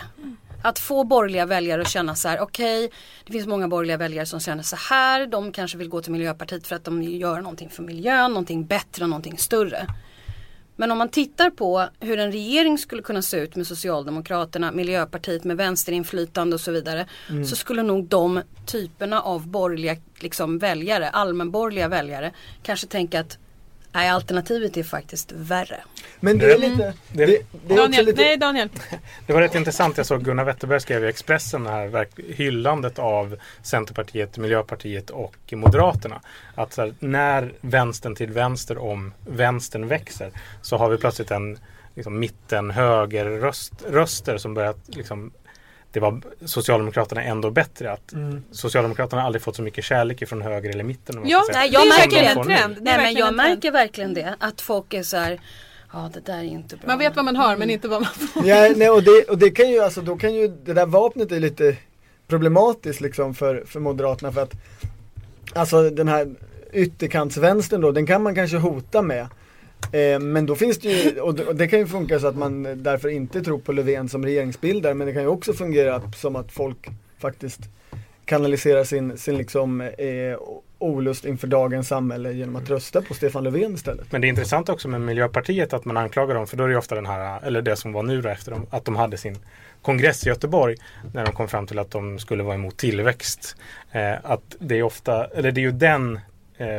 Att 0.62 0.79
få 0.79 1.05
borgerliga 1.05 1.47
väljare 1.47 1.83
att 1.83 1.91
känna 1.91 2.15
så 2.15 2.29
här, 2.29 2.41
okej, 2.41 2.91
det 3.27 3.33
finns 3.33 3.47
många 3.47 3.69
borgerliga 3.69 3.97
väljare 3.97 4.27
som 4.27 4.41
känner 4.41 4.62
så 4.62 4.77
här, 4.77 5.27
de 5.27 5.53
kanske 5.53 5.79
vill 5.79 5.88
gå 5.88 6.03
till 6.03 6.12
Miljöpartiet 6.12 6.67
för 6.67 6.77
att 6.77 6.85
de 6.85 7.03
gör 7.03 7.41
någonting 7.41 7.71
för 7.71 7.83
miljön, 7.83 8.31
någonting 8.31 8.67
bättre, 8.67 9.07
någonting 9.07 9.38
större. 9.38 9.87
Men 10.77 10.91
om 10.91 10.99
man 10.99 11.09
tittar 11.09 11.50
på 11.50 11.88
hur 12.00 12.19
en 12.19 12.33
regering 12.33 12.79
skulle 12.79 13.03
kunna 13.03 13.23
se 13.23 13.37
ut 13.37 13.57
med 13.57 13.67
Socialdemokraterna, 13.67 14.73
Miljöpartiet 14.73 15.45
med 15.45 15.57
vänsterinflytande 15.57 16.55
och 16.55 16.61
så 16.61 16.73
vidare. 16.73 17.07
Så 17.47 17.57
skulle 17.57 17.83
nog 17.83 18.05
de 18.05 18.43
typerna 18.67 19.21
av 19.21 19.49
borgerliga 19.49 19.97
liksom, 20.19 20.59
väljare, 20.59 21.09
allmänborgerliga 21.09 21.88
väljare 21.88 22.33
kanske 22.62 22.87
tänka 22.87 23.21
att 23.21 23.38
nej, 23.92 24.09
alternativet 24.09 24.76
är 24.76 24.83
faktiskt 24.83 25.33
värre. 25.33 25.80
Men 26.21 26.38
det 26.38 26.52
är 26.52 26.57
Mm. 26.57 26.71
lite, 26.71 26.95
Det- 27.12 27.26
det, 27.26 27.42
det 27.66 27.75
är 27.75 27.76
Daniel, 27.76 28.04
lite 28.04 28.23
nej 28.23 28.37
Daniel. 28.37 28.68
Det 29.26 29.33
var 29.33 29.40
rätt 29.40 29.54
intressant. 29.54 29.97
Jag 29.97 30.07
såg 30.07 30.25
Gunnar 30.25 30.45
Wetterberg 30.45 30.80
skrev 30.80 31.04
i 31.04 31.09
Expressen 31.09 31.66
här 31.66 32.07
hyllandet 32.33 32.99
av 32.99 33.37
Centerpartiet, 33.62 34.38
Miljöpartiet 34.38 35.11
och 35.11 35.37
Moderaterna. 35.52 36.21
Att 36.54 36.73
så 36.73 36.80
här, 36.83 36.95
när 36.99 37.52
vänstern 37.61 38.14
till 38.14 38.33
vänster 38.33 38.78
om 38.78 39.12
vänstern 39.26 39.88
växer 39.88 40.30
så 40.62 40.76
har 40.76 40.90
vi 40.90 40.97
plötsligt 40.97 41.30
en 41.30 41.59
liksom, 41.95 42.18
mitten 42.18 42.71
höger 42.71 43.25
röst, 43.25 43.73
röster 43.90 44.38
som 44.38 44.54
börjar 44.54 44.75
liksom 44.87 45.30
det 45.99 46.02
var 46.11 46.21
Socialdemokraterna 46.45 47.23
ändå 47.23 47.50
bättre. 47.50 47.93
Att 47.93 48.12
Mm. 48.12 48.43
Socialdemokraterna 48.50 49.23
har 49.23 49.26
aldrig 49.26 49.43
fått 49.43 49.57
så 49.57 49.62
mycket 49.62 49.85
kärlek 49.85 50.28
från 50.28 50.43
höger 50.43 50.71
eller 50.71 50.85
mitten. 50.85 51.23
Ja. 51.25 51.45
Nej, 51.52 51.71
jag 51.73 51.88
märker 51.88 52.23
en 52.23 52.45
trend. 52.45 52.76
Nej 52.81 52.99
men 52.99 53.14
jag 53.14 53.35
märker 53.35 53.73
verkligen 53.73 54.14
det. 54.14 54.35
Att 54.38 54.61
folk 54.61 54.95
är 54.95 55.02
så 55.02 55.17
här 55.17 55.40
Ja 55.93 56.11
det 56.14 56.21
där 56.21 56.38
är 56.38 56.43
inte 56.43 56.76
bra. 56.76 56.87
Man 56.87 56.99
vet 56.99 57.17
vad 57.17 57.25
man 57.25 57.37
har 57.37 57.57
men 57.57 57.71
inte 57.71 57.88
vad 57.88 58.02
man 58.02 58.11
får. 58.14 58.47
Ja, 58.47 58.73
nej, 58.76 58.90
och, 58.90 59.02
det, 59.02 59.25
och 59.28 59.38
det 59.38 59.50
kan 59.50 59.71
ju, 59.71 59.81
alltså 59.81 60.00
då 60.00 60.17
kan 60.17 60.35
ju, 60.35 60.49
det 60.49 60.73
där 60.73 60.87
vapnet 60.87 61.33
är 61.33 61.40
lite 61.40 61.76
problematiskt 62.26 63.00
liksom 63.00 63.35
för, 63.35 63.64
för 63.67 63.81
Moderaterna 63.81 64.33
för 64.33 64.43
att 64.43 64.55
Alltså 65.55 65.90
den 65.90 66.09
här 66.09 66.35
ytterkantsvänstern 66.73 67.81
då, 67.81 67.93
den 67.93 68.07
kan 68.07 68.23
man 68.23 68.35
kanske 68.35 68.57
hota 68.57 69.02
med 69.02 69.28
eh, 69.93 70.19
Men 70.19 70.47
då 70.47 70.55
finns 70.55 70.79
det 70.79 70.89
ju, 70.89 71.21
och 71.21 71.35
det, 71.35 71.69
kan 71.69 71.79
ju 71.79 71.87
funka 71.87 72.21
så 72.21 72.27
att 72.27 72.37
man 72.37 72.83
därför 72.83 73.09
inte 73.09 73.43
tror 73.43 73.59
på 73.59 73.73
Löfven 73.73 74.09
som 74.09 74.25
regeringsbildare 74.25 74.95
men 74.95 75.07
det 75.07 75.13
kan 75.13 75.23
ju 75.23 75.29
också 75.29 75.53
fungera 75.53 76.13
som 76.17 76.37
att 76.37 76.53
folk 76.53 76.89
faktiskt 77.19 77.61
kanaliserar 78.25 78.85
sin, 78.85 79.19
sin 79.19 79.39
liksom 79.39 79.81
eh, 79.81 80.39
olust 80.79 81.25
inför 81.25 81.47
dagens 81.47 81.89
samhälle 81.89 82.33
genom 82.33 82.57
att 82.57 82.71
rösta 82.71 83.03
på 83.03 83.15
Stefan 83.15 83.45
Löfven 83.45 83.75
istället. 83.75 84.13
Men 84.13 84.21
det 84.21 84.27
är 84.27 84.29
intressant 84.29 84.69
också 84.69 84.89
med 84.89 85.01
Miljöpartiet 85.01 85.73
att 85.73 85.85
man 85.85 85.97
anklagar 85.97 86.35
dem 86.35 86.47
för 86.47 86.57
då 86.57 86.65
är 86.65 86.69
det 86.69 86.77
ofta 86.77 86.95
den 86.95 87.07
här, 87.07 87.41
eller 87.43 87.63
det 87.63 87.77
som 87.77 87.93
var 87.93 88.03
nu 88.03 88.23
då 88.23 88.29
efter 88.29 88.51
dem, 88.51 88.67
att 88.71 88.85
de 88.85 88.97
hade 88.97 89.17
sin 89.17 89.37
kongress 89.83 90.27
i 90.27 90.29
Göteborg 90.29 90.77
när 91.15 91.25
de 91.25 91.33
kom 91.33 91.49
fram 91.49 91.67
till 91.67 91.79
att 91.79 91.91
de 91.91 92.19
skulle 92.19 92.43
vara 92.43 92.55
emot 92.55 92.77
tillväxt. 92.77 93.57
Eh, 93.93 94.15
att 94.23 94.57
det 94.59 94.79
är 94.79 94.83
ofta, 94.83 95.25
eller 95.25 95.53
det 95.53 95.61
är 95.61 95.63
ju 95.63 95.73
den 95.73 96.21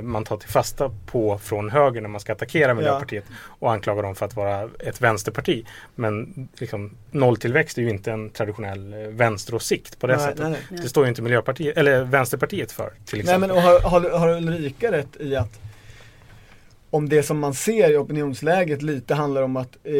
man 0.01 0.23
tar 0.23 0.37
till 0.37 0.49
fasta 0.49 0.91
på 1.05 1.37
från 1.37 1.69
höger 1.69 2.01
när 2.01 2.09
man 2.09 2.21
ska 2.21 2.31
attackera 2.31 2.73
Miljöpartiet 2.73 3.23
och 3.41 3.71
anklaga 3.71 4.01
dem 4.01 4.15
för 4.15 4.25
att 4.25 4.35
vara 4.35 4.69
ett 4.79 5.01
vänsterparti. 5.01 5.65
Men 5.95 6.47
liksom, 6.57 6.97
nolltillväxt 7.11 7.77
är 7.77 7.81
ju 7.81 7.89
inte 7.89 8.11
en 8.11 8.29
traditionell 8.29 8.93
eh, 8.93 8.99
vänsteråsikt 8.99 9.99
på 9.99 10.07
det 10.07 10.15
Nej, 10.15 10.25
sättet. 10.25 10.39
nej, 10.39 10.59
nej. 10.69 10.81
Det 10.81 10.89
står 10.89 11.03
ju 11.03 11.09
inte 11.09 11.21
Miljöpartiet, 11.21 11.77
eller 11.77 12.03
Vänsterpartiet 12.03 12.71
för 12.71 12.93
till 13.05 13.17
Nej 13.17 13.21
exempel. 13.21 13.39
men 13.49 13.51
och 13.51 13.61
har, 13.61 13.79
har, 13.79 14.19
har 14.19 14.29
Ulrika 14.29 14.91
rätt 14.91 15.15
i 15.19 15.35
att 15.35 15.59
om 16.91 17.09
det 17.09 17.23
som 17.23 17.39
man 17.39 17.53
ser 17.53 17.91
i 17.91 17.97
opinionsläget 17.97 18.81
lite 18.81 19.13
handlar 19.13 19.41
om 19.41 19.57
att 19.57 19.77
eh, 19.83 19.93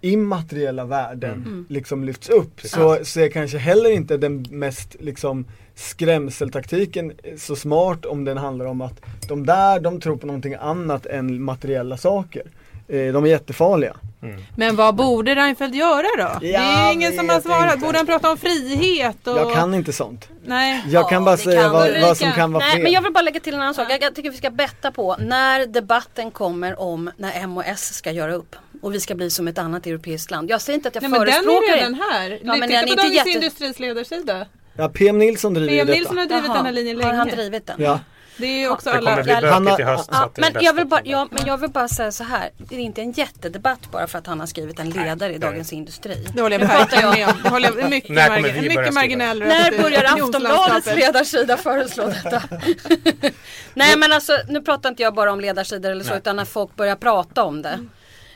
immateriella 0.00 0.84
värden 0.84 1.32
Mm. 1.46 1.66
liksom 1.68 2.04
lyfts 2.04 2.28
upp 2.28 2.56
Precis. 2.56 2.70
så, 2.72 2.98
så 3.02 3.20
är 3.20 3.28
kanske 3.28 3.58
heller 3.58 3.90
inte 3.90 4.16
den 4.16 4.46
mest 4.50 4.96
liksom 5.00 5.44
skrämseltaktiken 5.74 7.12
så 7.36 7.56
smart 7.56 8.04
om 8.06 8.24
den 8.24 8.36
handlar 8.36 8.66
om 8.66 8.80
att 8.80 9.00
de 9.28 9.46
där 9.46 9.80
de 9.80 10.00
tror 10.00 10.16
på 10.16 10.26
någonting 10.26 10.54
annat 10.54 11.06
än 11.06 11.42
materiella 11.42 11.96
saker. 11.96 12.42
Eh, 12.88 13.12
de 13.12 13.24
är 13.24 13.28
jättefarliga. 13.28 13.96
Mm. 14.22 14.42
Men 14.56 14.76
vad 14.76 14.94
borde 14.94 15.34
Reinfeldt 15.34 15.76
göra 15.76 16.06
då? 16.18 16.38
det 16.40 16.54
är 16.54 16.92
ingen 16.92 17.12
som 17.16 17.28
har 17.28 17.40
svarat. 17.40 17.74
inte. 17.74 17.86
Borde 17.86 17.98
han 17.98 18.06
prata 18.06 18.30
om 18.30 18.36
frihet? 18.38 19.26
Och... 19.26 19.38
Jag 19.38 19.54
kan 19.54 19.74
inte 19.74 19.92
sånt. 19.92 20.28
Nej. 20.46 20.84
Jag 20.88 21.08
kan 21.08 21.18
Ja, 21.18 21.24
bara 21.24 21.36
det 21.36 21.42
säga 21.42 21.62
kan 21.62 21.72
vad, 21.72 22.00
vad 22.02 22.16
som 22.16 22.32
kan 22.32 22.52
vara 22.52 22.64
Nej 22.64 22.72
fel. 22.74 22.82
men 22.82 22.92
jag 22.92 23.02
vill 23.02 23.12
bara 23.12 23.22
lägga 23.22 23.40
till 23.40 23.54
en 23.54 23.60
annan 23.60 23.74
sak. 23.74 23.86
Jag, 24.00 24.14
tycker 24.14 24.30
vi 24.30 24.36
ska 24.36 24.50
betta 24.50 24.90
på 24.92 25.16
när 25.18 25.66
debatten 25.66 26.30
kommer 26.30 26.80
om 26.80 27.10
när 27.16 27.32
M 27.34 27.56
och 27.56 27.64
S 27.66 27.94
ska 27.94 28.10
göra 28.10 28.34
upp. 28.34 28.56
Och 28.82 28.94
vi 28.94 29.00
ska 29.00 29.14
bli 29.14 29.30
som 29.30 29.48
ett 29.48 29.58
annat 29.58 29.86
europeiskt 29.86 30.30
land. 30.30 30.50
Jag 30.50 30.60
säger 30.60 30.74
inte 30.76 30.88
att 30.88 30.94
jag 30.94 31.02
Nej 31.02 31.10
men 31.10 31.20
den 31.20 31.32
förespråkar 31.32 31.72
är 31.72 31.76
det. 31.76 31.80
redan 31.80 31.94
här. 31.94 32.30
Ja, 32.30 32.36
Titta 32.38 32.46
men 32.56 32.60
på 32.60 32.66
den 32.66 32.76
är 32.76 32.82
inte 32.82 32.96
Dagens 32.96 33.14
jätte- 33.16 33.30
Industris 33.30 33.78
ledarsida. 33.78 34.46
Ja, 34.76 34.88
PM 34.88 35.18
Nilsson 35.18 35.54
driver 35.54 35.68
PM 35.70 35.86
detta. 35.86 35.98
Nilsson 35.98 36.18
har 36.18 36.26
drivit 36.26 36.44
Jaha, 36.46 36.54
den 36.56 36.66
här 36.66 36.72
linjen 36.72 36.96
länge. 36.96 37.08
Har 37.10 37.16
han 37.16 37.28
drivit 37.28 37.66
den? 37.66 37.76
Ja. 37.82 38.00
Det 38.36 38.46
är 38.46 38.58
ju 38.58 38.68
också 38.68 38.90
Det 38.90 38.98
kommer 38.98 39.12
alla... 39.12 39.22
bli 39.22 39.32
Jag- 39.32 39.42
bökigt 39.42 39.52
Han 39.54 39.66
har- 39.66 39.80
i 39.80 39.84
höst. 39.84 40.08
Ja, 40.12 40.30
men, 40.36 40.52
jag 40.60 40.72
vill 40.72 40.86
bara, 40.86 41.00
ja, 41.04 41.28
men 41.30 41.46
jag 41.46 41.58
vill 41.58 41.70
bara 41.70 41.88
säga 41.88 42.12
så 42.12 42.24
här. 42.24 42.50
Det 42.58 42.74
är 42.76 42.80
inte 42.80 43.00
en 43.00 43.12
jättedebatt 43.12 43.90
bara 43.90 44.06
för 44.06 44.18
att 44.18 44.26
han 44.26 44.40
har 44.40 44.46
skrivit 44.46 44.78
en 44.80 44.90
ledare 44.90 45.34
i 45.34 45.38
Dagens 45.38 45.72
Industri. 45.72 46.26
Det 46.34 46.42
håller 46.42 46.58
jag 46.58 46.66
verkligen 46.66 47.10
med 47.10 47.28
om. 47.28 47.34
Det 47.42 47.48
håller 47.48 47.72
jag 47.78 47.90
mycket, 47.90 48.10
När 48.10 48.26
kommer 48.26 48.40
margin- 48.40 48.68
mycket 48.78 48.94
marginell 48.94 49.38
När 49.38 49.82
börjar 49.82 50.04
Aftonbladets 50.04 50.86
ledarsida 50.86 51.56
föreslå 51.56 52.06
detta? 52.06 52.42
Nej 53.74 53.96
men 53.98 54.12
alltså 54.12 54.32
nu 54.48 54.60
pratar 54.62 54.88
inte 54.88 55.02
jag 55.02 55.14
bara 55.14 55.32
om 55.32 55.40
ledarsidor 55.40 55.90
eller 55.90 56.04
så 56.04 56.10
Nej. 56.10 56.18
utan 56.18 56.36
när 56.36 56.44
folk 56.44 56.76
börjar 56.76 56.96
prata 56.96 57.44
om 57.44 57.62
det. 57.62 57.78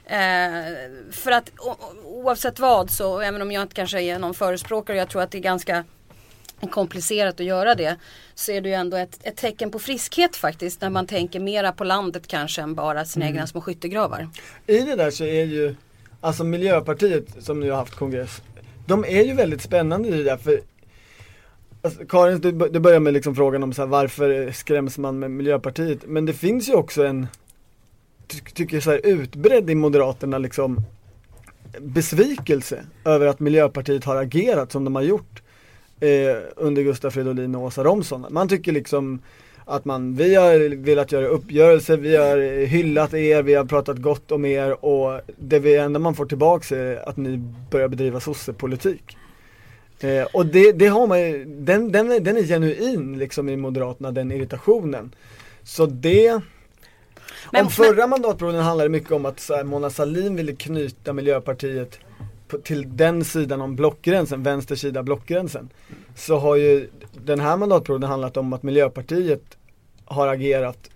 Eh, 0.07 1.13
för 1.13 1.31
att 1.31 1.51
o- 1.59 1.77
oavsett 2.05 2.59
vad 2.59 2.91
så, 2.91 3.21
även 3.21 3.43
om 3.43 3.53
jag 3.53 3.63
inte 3.63 3.75
kanske 3.75 4.01
är 4.03 4.19
någon 4.19 4.35
förespråkare, 4.35 4.97
jag 4.97 5.09
tror 5.09 5.23
att 5.23 5.31
det 5.31 5.39
är 5.39 5.43
ganska 5.43 5.85
komplicerat 6.67 7.41
att 7.41 7.47
göra 7.47 7.75
det. 7.75 7.97
Så 8.35 8.53
är 8.53 8.61
det 8.61 8.69
ju 8.69 8.75
ändå 8.75 8.97
ett, 8.97 9.19
ett 9.23 9.37
tecken 9.37 9.71
på 9.71 9.79
friskhet 9.79 10.37
faktiskt 10.37 10.81
när 10.81 10.91
man 10.91 11.07
tänker 11.07 11.41
mera 11.41 11.73
på 11.73 11.85
landet 11.85 12.27
kanske 12.27 12.63
än 12.63 12.75
bara 12.75 13.05
sina 13.05 13.27
egna 13.27 13.47
små 13.47 13.61
skyttegravar. 13.61 14.29
I 14.67 14.79
det 14.79 14.97
där 14.97 15.11
så 15.11 15.25
är 15.25 15.45
ju, 15.45 15.75
alltså 16.21 16.45
Miljöpartiet 16.45 17.27
som 17.39 17.61
nu 17.61 17.71
har 17.71 17.79
haft 17.79 17.95
kongress, 17.95 18.43
de 18.87 19.05
är 19.05 19.25
ju 19.25 19.35
väldigt 19.35 19.63
spännande 19.63 20.09
i 20.09 20.11
det 20.11 20.25
där 20.25 20.37
för 20.37 20.61
alltså, 21.83 22.07
Karin, 22.07 22.41
du, 22.41 22.53
du 22.53 22.81
börjar 22.81 23.01
med 23.01 23.13
liksom 23.13 23.35
frågan 23.35 23.63
om 23.63 23.73
så 23.73 23.83
här, 23.83 23.89
varför 23.89 24.53
skräms 24.53 24.99
man 24.99 25.19
med 25.19 25.31
Miljöpartiet? 25.31 25.99
Men 26.07 26.27
det 26.27 26.33
finns 26.33 26.69
ju 26.69 26.75
också 26.75 27.05
en, 27.05 27.27
ty, 28.27 28.41
tycker 28.41 28.77
jag 28.77 28.83
så 28.83 28.91
här, 28.91 29.01
utbredd 29.05 29.71
i 29.71 29.75
Moderaterna 29.75 30.39
liksom 30.39 30.81
besvikelse 31.81 32.85
över 33.05 33.27
att 33.27 33.41
Miljöpartiet 33.41 34.05
har 34.05 34.17
agerat 34.17 34.73
som 34.73 34.85
de 34.85 34.95
har 34.95 35.03
gjort 35.03 35.43
eh, 36.01 36.37
under 36.57 36.83
Gustaf 36.83 37.15
Fridolin 37.15 37.55
och 37.55 37.63
Åsa 37.63 37.85
Romson. 37.85 38.27
Man 38.31 38.49
tycker 38.49 38.73
liksom 38.73 39.23
att 39.65 39.85
man, 39.85 40.15
vi 40.15 40.35
har 40.35 40.77
velat 40.77 41.13
göra 41.13 41.27
uppgörelser, 41.27 41.97
vi 41.97 42.17
har 42.17 42.67
hyllat 42.67 43.15
er, 43.15 43.43
vi 43.43 43.55
har 43.55 43.65
pratat 43.65 43.97
gott 43.99 44.33
om 44.33 44.45
er 44.45 44.85
och 44.85 45.21
det 45.39 45.59
vi 45.59 45.77
enda 45.77 45.99
man 45.99 46.15
får 46.15 46.27
tillbaks 46.27 46.73
är 46.73 47.09
att 47.09 47.17
ni 47.17 47.37
börjar 47.71 47.89
bedriva 47.89 48.21
sossepolitik. 48.21 49.17
Eh, 50.01 50.23
och 50.33 50.47
det, 50.47 50.73
det 50.73 50.87
har 50.87 51.07
man 51.07 51.21
ju, 51.21 51.45
den, 51.45 51.93
den, 51.93 52.13
är, 52.13 52.21
den 52.21 52.37
är 52.37 52.43
genuin 52.43 53.19
liksom 53.19 53.49
i 53.49 53.57
Moderaterna, 53.57 54.11
den 54.11 54.33
irritationen. 54.33 55.15
Så 55.63 55.87
det 55.87 56.41
Men- 57.53 57.65
om 57.65 57.71
förra 57.71 58.07
mandatperioden 58.07 58.63
handlade 58.63 58.91
mycket 58.91 59.13
om 59.13 59.27
att 59.27 59.49
här, 59.49 59.65
Mona 59.65 59.91
Sahlin 59.91 60.37
ville 60.37 60.55
knyta 60.55 61.13
Miljöpartiet 61.13 61.99
till 62.65 62.97
den 62.97 63.25
sidan 63.25 63.61
om 63.61 63.77
blockgränsen, 63.77 64.43
vänster 64.43 64.77
sida 64.77 65.03
blockgränsen. 65.03 65.69
Så 66.15 66.39
har 66.39 66.57
ju 66.57 66.91
den 67.25 67.41
här 67.41 67.57
mandatperioden 67.57 68.11
handlat 68.11 68.37
om 68.37 68.53
att 68.53 68.63
Miljöpartiet 68.63 69.59
har 70.05 70.29
agerat 70.29 70.91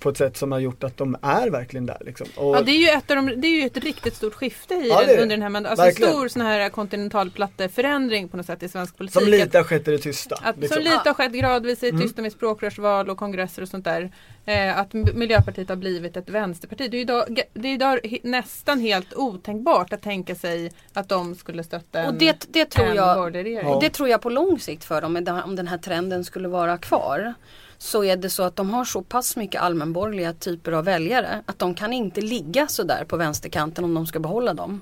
på 0.00 0.08
ett 0.08 0.16
sätt 0.16 0.36
som 0.36 0.52
har 0.52 0.58
gjort 0.58 0.84
att 0.84 0.96
de 0.96 1.16
är 1.22 1.50
verkligen 1.50 1.86
där 1.86 1.96
liksom. 2.00 2.26
Och, 2.36 2.56
Ja 2.56 2.62
det 2.62 2.70
är 2.70 2.76
ju 2.78 2.88
ett, 2.88 3.10
av 3.10 3.16
de, 3.16 3.40
det 3.40 3.48
är 3.48 3.60
ju 3.60 3.66
ett 3.66 3.76
riktigt 3.76 4.16
stort 4.16 4.34
skifte 4.34 4.74
i 4.74 4.88
Ja, 4.88 4.98
den, 4.98 5.06
det 5.08 5.16
det. 5.16 5.22
under 5.22 5.36
den 5.36 5.42
här 5.42 5.48
mandat- 5.48 5.70
Alltså 5.78 5.86
en 6.04 6.10
stor 6.12 6.28
sån 6.28 6.42
här 6.42 6.68
kontinentalplatteförändring 6.68 8.28
på 8.28 8.36
något 8.36 8.46
sätt 8.46 8.62
i 8.62 8.68
svensk 8.68 8.96
politik. 8.96 9.22
som 9.22 9.30
lite 9.30 9.58
har 9.58 9.64
skett 9.64 9.88
i 9.88 9.90
det 9.90 9.98
tysta. 9.98 10.34
Att, 10.42 10.56
liksom. 10.58 10.74
Som 10.74 10.84
lite 10.84 11.02
har 11.08 11.14
skett 11.14 11.32
gradvis 11.32 11.82
i 11.82 11.88
Mm. 11.88 12.00
tysta 12.02 12.22
med 12.22 12.32
språkrörsval 12.32 13.10
och 13.10 13.16
kongresser 13.18 13.62
och 13.62 13.68
sånt 13.68 13.84
där. 13.84 14.10
Eh, 14.44 14.78
att 14.78 14.92
Miljöpartiet 14.92 15.68
har 15.68 15.76
blivit 15.76 16.16
ett 16.16 16.28
vänsterparti. 16.30 16.90
Det 16.90 16.96
är 16.96 17.00
idag, 17.00 17.40
det 17.54 17.68
är 17.68 17.74
idag 17.74 18.18
nästan 18.22 18.80
helt 18.80 19.14
otänkbart 19.14 19.92
att 19.92 20.02
tänka 20.02 20.34
sig 20.34 20.70
att 20.92 21.08
de 21.08 21.34
skulle 21.34 21.64
stötta 21.64 22.00
en, 22.00 22.06
Och 22.08 22.14
det, 22.14 22.46
det 22.52 22.64
tror 22.64 22.86
en 22.86 22.96
jag 22.96 23.16
borgerlig 23.16 23.44
regering. 23.44 23.68
Ja. 23.68 23.78
Det 23.80 23.90
tror 23.90 24.08
jag 24.08 24.20
på 24.22 24.30
lång 24.30 24.58
sikt 24.58 24.84
för 24.84 25.00
dem, 25.00 25.42
om 25.44 25.56
den 25.56 25.68
här 25.68 25.78
trenden 25.78 26.24
skulle 26.24 26.48
vara 26.48 26.78
kvar. 26.78 27.34
Så 27.82 28.04
är 28.04 28.16
det 28.16 28.30
så 28.30 28.42
att 28.42 28.56
de 28.56 28.70
har 28.70 28.84
så 28.84 29.02
pass 29.02 29.36
mycket 29.36 29.60
allmänborgerliga 29.60 30.32
typer 30.32 30.72
av 30.72 30.84
väljare 30.84 31.42
att 31.46 31.58
de 31.58 31.74
kan 31.74 31.92
inte 31.92 32.20
ligga 32.20 32.66
så 32.66 32.82
där 32.82 33.04
på 33.04 33.16
vänsterkanten 33.16 33.84
om 33.84 33.94
de 33.94 34.06
ska 34.06 34.18
behålla 34.18 34.54
dem. 34.54 34.80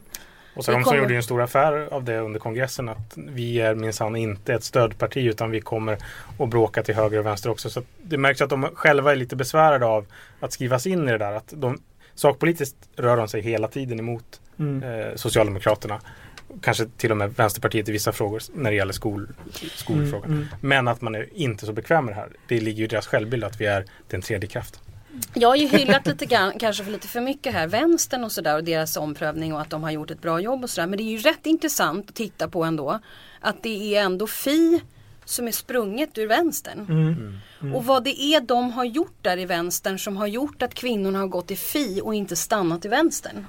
Och 0.57 0.65
som 0.65 0.83
kommer- 0.85 0.99
gjorde 0.99 1.13
ju 1.13 1.17
en 1.17 1.23
stor 1.23 1.43
affär 1.43 1.89
av 1.95 2.05
det 2.05 2.19
under 2.19 2.41
kongressen 2.41 2.89
att 2.89 3.13
vi 3.17 3.61
är 3.61 3.75
minsann 3.75 4.17
inte 4.17 4.55
ett 4.55 4.65
stödparti 4.65 5.17
utan 5.27 5.51
vi 5.51 5.61
kommer 5.61 5.99
att 6.39 6.49
bråka 6.49 6.83
till 6.83 6.95
höger 6.95 7.19
och 7.19 7.27
vänster 7.27 7.51
också. 7.51 7.71
Så 7.71 7.83
det 8.03 8.19
märks 8.19 8.41
att 8.41 8.51
de 8.51 8.69
själva 8.75 9.13
är 9.13 9.17
lite 9.17 9.37
besvärade 9.37 9.87
av 9.87 10.07
att 10.41 10.53
skrivas 10.53 10.87
in 10.87 11.09
i 11.09 11.13
det 11.13 11.19
där. 11.19 11.33
Att 11.33 11.53
de, 11.57 11.79
sakpolitiskt 12.15 12.77
rör 12.97 13.17
de 13.17 13.29
sig 13.29 13.41
hela 13.41 13.69
tiden 13.69 13.99
emot 13.99 14.41
Mm. 14.61 14.83
eh, 15.01 15.15
Socialdemokraterna. 15.17 16.01
Kanske 16.61 16.87
till 16.97 17.11
och 17.11 17.17
med 17.17 17.35
Vänsterpartiet 17.37 17.89
i 17.89 17.93
vissa 17.93 18.13
frågor 18.13 18.43
när 18.55 18.71
det 18.71 18.77
gäller 18.77 18.93
skol, 18.93 19.29
skolfrågan. 19.75 20.31
Mm, 20.31 20.39
mm. 20.39 20.49
Men 20.61 20.89
att 20.89 21.01
man 21.01 21.15
är 21.15 21.29
inte 21.35 21.67
så 21.67 21.73
bekväm 21.73 22.05
med 22.05 22.15
det 22.15 22.21
här. 22.21 22.29
Det 22.49 22.61
ligger 22.61 22.79
ju 22.79 22.85
i 22.85 22.89
deras 22.89 23.07
självbild 23.07 23.45
att 23.45 23.61
vi 23.61 23.67
är 23.67 23.85
den 24.09 24.23
tredje 24.23 24.49
kraften. 24.49 24.81
Jag 25.35 25.49
har 25.49 25.57
ju 25.57 25.69
hyllat 25.69 26.07
lite 26.07 26.27
grann, 26.27 26.53
kanske 26.59 26.85
för 26.85 26.93
lite 26.93 27.09
för 27.09 27.21
mycket 27.21 27.53
här, 27.53 27.67
vänstern 27.67 28.25
och 28.25 28.33
sådär 28.33 28.57
och 28.57 28.65
deras 28.65 28.97
omprövning 28.97 29.55
och 29.55 29.61
att 29.61 29.71
de 29.71 29.83
har 29.83 29.91
gjort 29.91 30.11
ett 30.11 30.23
bra 30.23 30.41
jobb 30.41 30.65
och 30.65 30.71
sådär. 30.71 30.87
Men 30.87 30.97
det 30.97 31.03
är 31.03 31.11
ju 31.13 31.19
rätt 31.19 31.47
intressant 31.47 32.09
att 32.09 32.15
titta 32.15 32.49
på 32.49 32.65
ändå 32.65 32.99
att 33.41 33.63
det 33.63 33.97
är 33.97 34.03
ändå 34.03 34.27
Fi 34.27 34.81
som 35.25 35.49
är 35.49 35.53
sprunget 35.53 36.19
ur 36.19 36.27
vänstern. 36.27 36.87
Mm. 37.61 37.75
Och 37.75 37.85
vad 37.85 38.05
det 38.05 38.23
är 38.23 38.41
de 38.41 38.73
har 38.73 38.85
gjort 38.85 39.17
där 39.23 39.39
i 39.39 39.45
vänstern 39.45 39.99
som 39.99 40.17
har 40.17 40.27
gjort 40.27 40.63
att 40.63 40.75
kvinnorna 40.75 41.19
har 41.19 41.27
gått 41.27 41.51
i 41.51 41.57
Fi 41.57 42.01
och 42.05 42.15
inte 42.15 42.37
stannat 42.37 42.85
i 42.85 42.89
vänstern. 42.89 43.47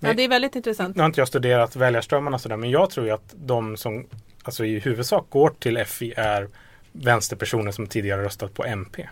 Ja, 0.00 0.14
det 0.14 0.22
är 0.22 0.28
väldigt 0.28 0.56
intressant. 0.56 0.96
Nu 0.96 1.02
har 1.02 1.06
inte 1.06 1.20
jag 1.20 1.28
studerat 1.28 1.76
väljarströmmarna 1.76 2.38
sådär 2.38 2.56
men 2.56 2.70
jag 2.70 2.90
tror 2.90 3.06
ju 3.06 3.12
att 3.12 3.34
de 3.34 3.76
som 3.76 4.06
alltså 4.42 4.64
i 4.64 4.78
huvudsak 4.78 5.26
går 5.30 5.50
till 5.58 5.84
FI 5.84 6.14
är 6.16 6.48
vänsterpersoner 6.92 7.72
som 7.72 7.86
tidigare 7.86 8.22
röstat 8.22 8.54
på 8.54 8.64
MP. 8.64 9.08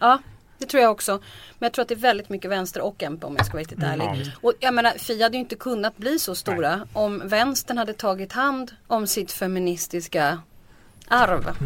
Ja, 0.00 0.18
det 0.58 0.66
tror 0.66 0.82
jag 0.82 0.92
också. 0.92 1.12
Men 1.58 1.66
jag 1.66 1.72
tror 1.72 1.82
att 1.82 1.88
det 1.88 1.94
är 1.94 1.98
väldigt 1.98 2.28
mycket 2.28 2.50
vänster 2.50 2.80
och 2.80 3.02
MP 3.02 3.26
om 3.26 3.36
jag 3.36 3.46
ska 3.46 3.52
vara 3.52 3.60
riktigt 3.60 3.82
ärlig. 3.82 4.04
Ja. 4.04 4.30
Och 4.40 4.52
jag 4.60 4.74
menar, 4.74 4.90
Fi 4.90 5.22
hade 5.22 5.36
ju 5.36 5.40
inte 5.40 5.56
kunnat 5.56 5.96
bli 5.96 6.18
så 6.18 6.34
stora 6.34 6.86
om 6.92 7.28
vänstern 7.28 7.78
hade 7.78 7.92
tagit 7.92 8.32
hand 8.32 8.72
om 8.86 9.06
sitt 9.06 9.32
feministiska 9.32 10.38
arv. 11.08 11.56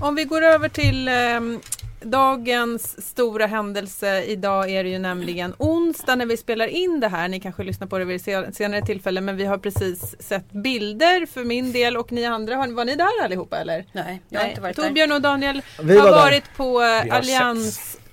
Om 0.00 0.14
vi 0.14 0.24
går 0.24 0.42
över 0.42 0.68
till 0.68 1.08
ehm, 1.08 1.60
dagens 2.00 3.06
stora 3.10 3.46
händelse 3.46 4.22
idag 4.24 4.70
är 4.70 4.84
det 4.84 4.90
ju 4.90 4.98
nämligen 4.98 5.54
onsdag 5.58 6.14
när 6.16 6.26
vi 6.26 6.36
spelar 6.36 6.66
in 6.66 7.00
det 7.00 7.08
här. 7.08 7.28
Ni 7.28 7.40
kanske 7.40 7.62
lyssnar 7.64 7.86
på 7.86 7.98
det 7.98 8.04
vid 8.04 8.20
se- 8.24 8.52
senare 8.52 8.82
tillfälle 8.82 9.20
men 9.20 9.36
vi 9.36 9.44
har 9.44 9.58
precis 9.58 10.14
sett 10.22 10.52
bilder 10.52 11.26
för 11.26 11.44
min 11.44 11.72
del 11.72 11.96
och 11.96 12.12
ni 12.12 12.24
andra. 12.24 12.56
Har, 12.56 12.68
var 12.68 12.84
ni 12.84 12.94
där 12.96 13.24
allihopa 13.24 13.56
eller? 13.58 13.84
Nej, 13.92 14.22
jag 14.28 14.40
har 14.40 14.48
inte 14.48 14.60
varit 14.60 14.76
där. 14.76 14.82
Torbjörn 14.82 15.12
och 15.12 15.20
Daniel 15.20 15.62
Vi 15.82 15.98
har 15.98 16.04
var 16.04 16.16
där. 16.16 16.22
varit 16.24 16.56
på 16.56 16.82
eh, 16.82 17.16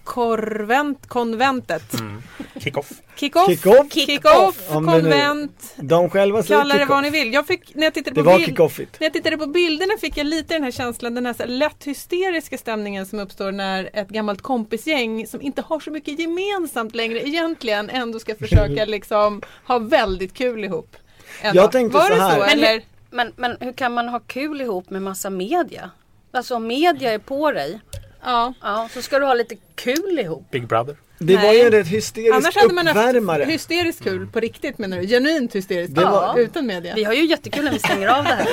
Vi 0.06 0.22
har 0.22 0.38
Allianskonventet. 0.38 1.94
Mm. 2.00 2.22
Kick-off. 2.60 2.90
Kick-off, 3.16 3.48
Kick-off. 3.94 4.68
det 4.70 4.80
nu- 4.80 4.86
konvent, 4.92 5.74
De 5.76 6.10
själva 6.10 6.44
säger 6.44 6.60
kalla 6.62 6.78
det 6.78 6.86
vad 6.86 7.04
ni 7.04 7.10
vill. 7.10 7.34
Jag 7.34 7.48
fick, 7.48 7.76
när 7.76 7.84
jag 7.84 7.94
tittade 7.94 8.16
Det 8.16 8.24
på 8.24 8.30
var 8.30 8.38
bild, 8.40 8.60
när 9.00 9.06
jag 9.06 9.14
tittade 9.14 9.38
på 9.38 9.46
bilderna 9.46 9.94
fick 10.02 10.18
jag 10.18 10.28
lite 10.28 10.54
den 10.54 10.64
här 10.64 10.72
känslan, 10.72 11.16
den 11.16 11.26
här, 11.26 11.34
så 11.34 11.44
här 11.44 11.50
lätt 11.50 11.84
hysteriska 11.84 12.58
stämningen 12.58 13.06
som 13.06 13.20
uppstår 13.20 13.52
när 13.52 13.90
ett 13.94 14.10
gammalt 14.10 14.42
kompisgäng 14.42 15.28
som 15.28 15.42
inte 15.42 15.62
har 15.62 15.80
så 15.80 15.92
mycket 15.92 16.20
gemensamt 16.20 16.96
längre 16.96 17.28
egentligen 17.28 17.90
ändå 17.90 18.20
ska 18.20 18.36
försöka 18.36 18.86
liksom 18.86 19.42
ha 19.68 19.80
väldigt 19.80 20.34
kul 20.34 20.64
ihop. 20.64 20.96
Ändå. 21.42 21.62
Jag 21.62 21.72
tänkte 21.72 21.98
Var 21.98 22.06
så 22.08 22.14
det 22.16 22.22
här. 22.22 22.34
så 22.34 22.40
Men 22.40 22.50
eller? 22.50 22.82
Men, 23.12 23.32
men 23.36 23.58
hur 23.60 23.74
kan 23.74 23.94
man 23.94 24.08
ha 24.10 24.20
kul 24.20 24.62
ihop 24.62 24.90
med 24.90 25.02
massa 25.02 25.30
media? 25.30 25.92
Alltså 26.32 26.56
om 26.56 26.68
media 26.68 27.14
är 27.14 27.20
på 27.20 27.52
dig, 27.52 27.80
Ja. 28.26 28.54
ja, 28.62 28.90
så 28.94 29.02
ska 29.02 29.20
du 29.20 29.26
ha 29.26 29.34
lite 29.34 29.56
kul 29.76 30.20
ihop. 30.20 30.52
Big 30.52 30.68
Brother. 30.68 30.96
Det 31.18 31.36
Nej. 31.36 31.46
var 31.46 31.54
ju 31.54 31.60
en 31.62 31.72
rätt 31.72 31.88
hysterisk 31.88 32.34
Annars 32.36 32.56
hade 32.56 32.74
man 32.74 32.88
uppvärmare. 32.88 33.44
haft 33.44 33.54
hysteriskt 33.54 34.04
kul 34.04 34.28
på 34.28 34.40
riktigt 34.40 34.78
menar 34.78 34.98
du? 34.98 35.08
Genuint 35.08 35.56
hysteriskt 35.56 35.96
kul 35.96 36.04
var- 36.04 36.40
utan 36.40 36.66
media? 36.68 36.96
Vi 36.96 37.04
har 37.04 37.14
ju 37.14 37.26
jättekul 37.26 37.64
när 37.64 37.72
vi 37.72 37.80
stänger 37.80 38.08
av 38.08 38.24
det 38.24 38.30
här. 38.30 38.48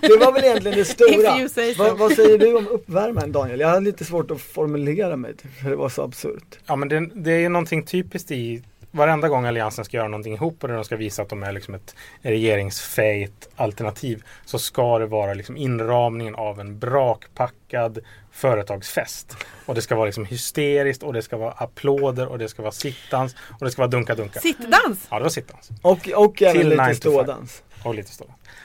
Det 0.00 0.16
var 0.16 0.32
väl 0.32 0.44
egentligen 0.44 0.78
det 0.78 0.84
stora. 0.84 1.48
so. 1.74 1.94
vad, 1.94 2.12
säger 2.12 2.38
du 2.38 2.54
om 2.56 2.68
uppvärmaren 2.68 3.32
Daniel? 3.32 3.60
Jag 3.60 3.68
hade 3.68 3.80
lite 3.80 4.04
svårt 4.04 4.30
att 4.30 4.40
formulera 4.40 5.16
mig 5.16 5.34
för 5.62 5.70
det 5.70 5.76
var 5.76 5.88
så 5.88 6.02
absurt. 6.02 6.58
Ja 6.66 6.76
men 6.76 6.88
det, 6.88 7.10
det 7.14 7.32
är 7.32 7.38
ju 7.38 7.48
någonting 7.48 7.86
typiskt 7.86 8.30
i 8.30 8.62
varenda 8.90 9.28
gång 9.28 9.44
Alliansen 9.46 9.84
ska 9.84 9.96
göra 9.96 10.08
någonting 10.08 10.34
ihop 10.34 10.62
och 10.64 10.68
de 10.68 10.84
ska 10.84 10.96
visa 10.96 11.22
att 11.22 11.28
de 11.28 11.42
är 11.42 11.52
liksom 11.52 11.74
ett 11.74 11.94
regeringsfejt 12.22 13.48
alternativ 13.56 14.22
så 14.44 14.58
ska 14.58 14.98
det 14.98 15.06
vara 15.06 15.34
liksom 15.34 15.56
inramningen 15.56 16.34
av 16.34 16.60
en 16.60 16.78
brakpackad 16.78 17.98
företagsfest. 18.38 19.36
Och 19.66 19.74
det 19.74 19.82
ska 19.82 19.94
vara 19.94 20.06
liksom 20.06 20.24
hysteriskt 20.24 21.02
och 21.02 21.12
det 21.12 21.22
ska 21.22 21.36
vara 21.36 21.52
applåder 21.52 22.26
och 22.26 22.38
det 22.38 22.48
ska 22.48 22.62
vara 22.62 22.72
sittans 22.72 23.36
och 23.58 23.64
det 23.64 23.70
ska 23.70 23.82
vara 23.82 23.90
dunka-dunka. 23.90 24.40
Sittdans! 24.40 25.06
Ja, 25.10 25.16
det 25.16 25.22
var 25.22 25.30
sittans. 25.30 25.68
Och, 25.82 26.08
och 26.08 26.42
även 26.42 26.60
Till 26.60 26.68
lite 26.68 26.86
9 26.86 26.94
to 26.94 27.00
5. 27.10 27.12
stådans. 27.12 27.62
Och 27.82 27.94
lite 27.94 28.12
så. 28.12 28.24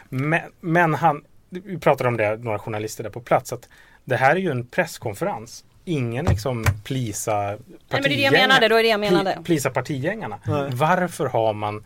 Men, 0.10 0.42
men 0.60 0.94
han, 0.94 1.24
vi 1.50 1.78
pratade 1.78 2.08
om 2.08 2.18
det, 2.18 2.38
några 2.38 2.60
journalister 2.60 3.04
där 3.04 3.12
på 3.12 3.22
plats, 3.22 3.54
att 3.54 3.70
det 4.04 4.16
här 4.16 4.36
är 4.36 4.40
ju 4.40 4.52
en 4.52 4.68
presskonferens. 4.68 5.64
Ingen 5.86 6.26
liksom 6.26 6.66
plisa 6.84 7.34
Nej 7.34 7.58
men 7.90 8.04
det 8.04 8.08
är 8.08 8.10
det 8.10 8.22
jag 8.22 8.34
menade, 8.34 8.68
då 8.68 8.76
är 8.76 8.84
det 8.84 8.90
jag 8.90 9.00
menade. 9.00 9.40
Plisa 9.44 9.70
partigängarna. 9.70 10.40
Nej. 10.46 10.70
Varför 10.74 11.26
har 11.26 11.54
man 11.54 11.84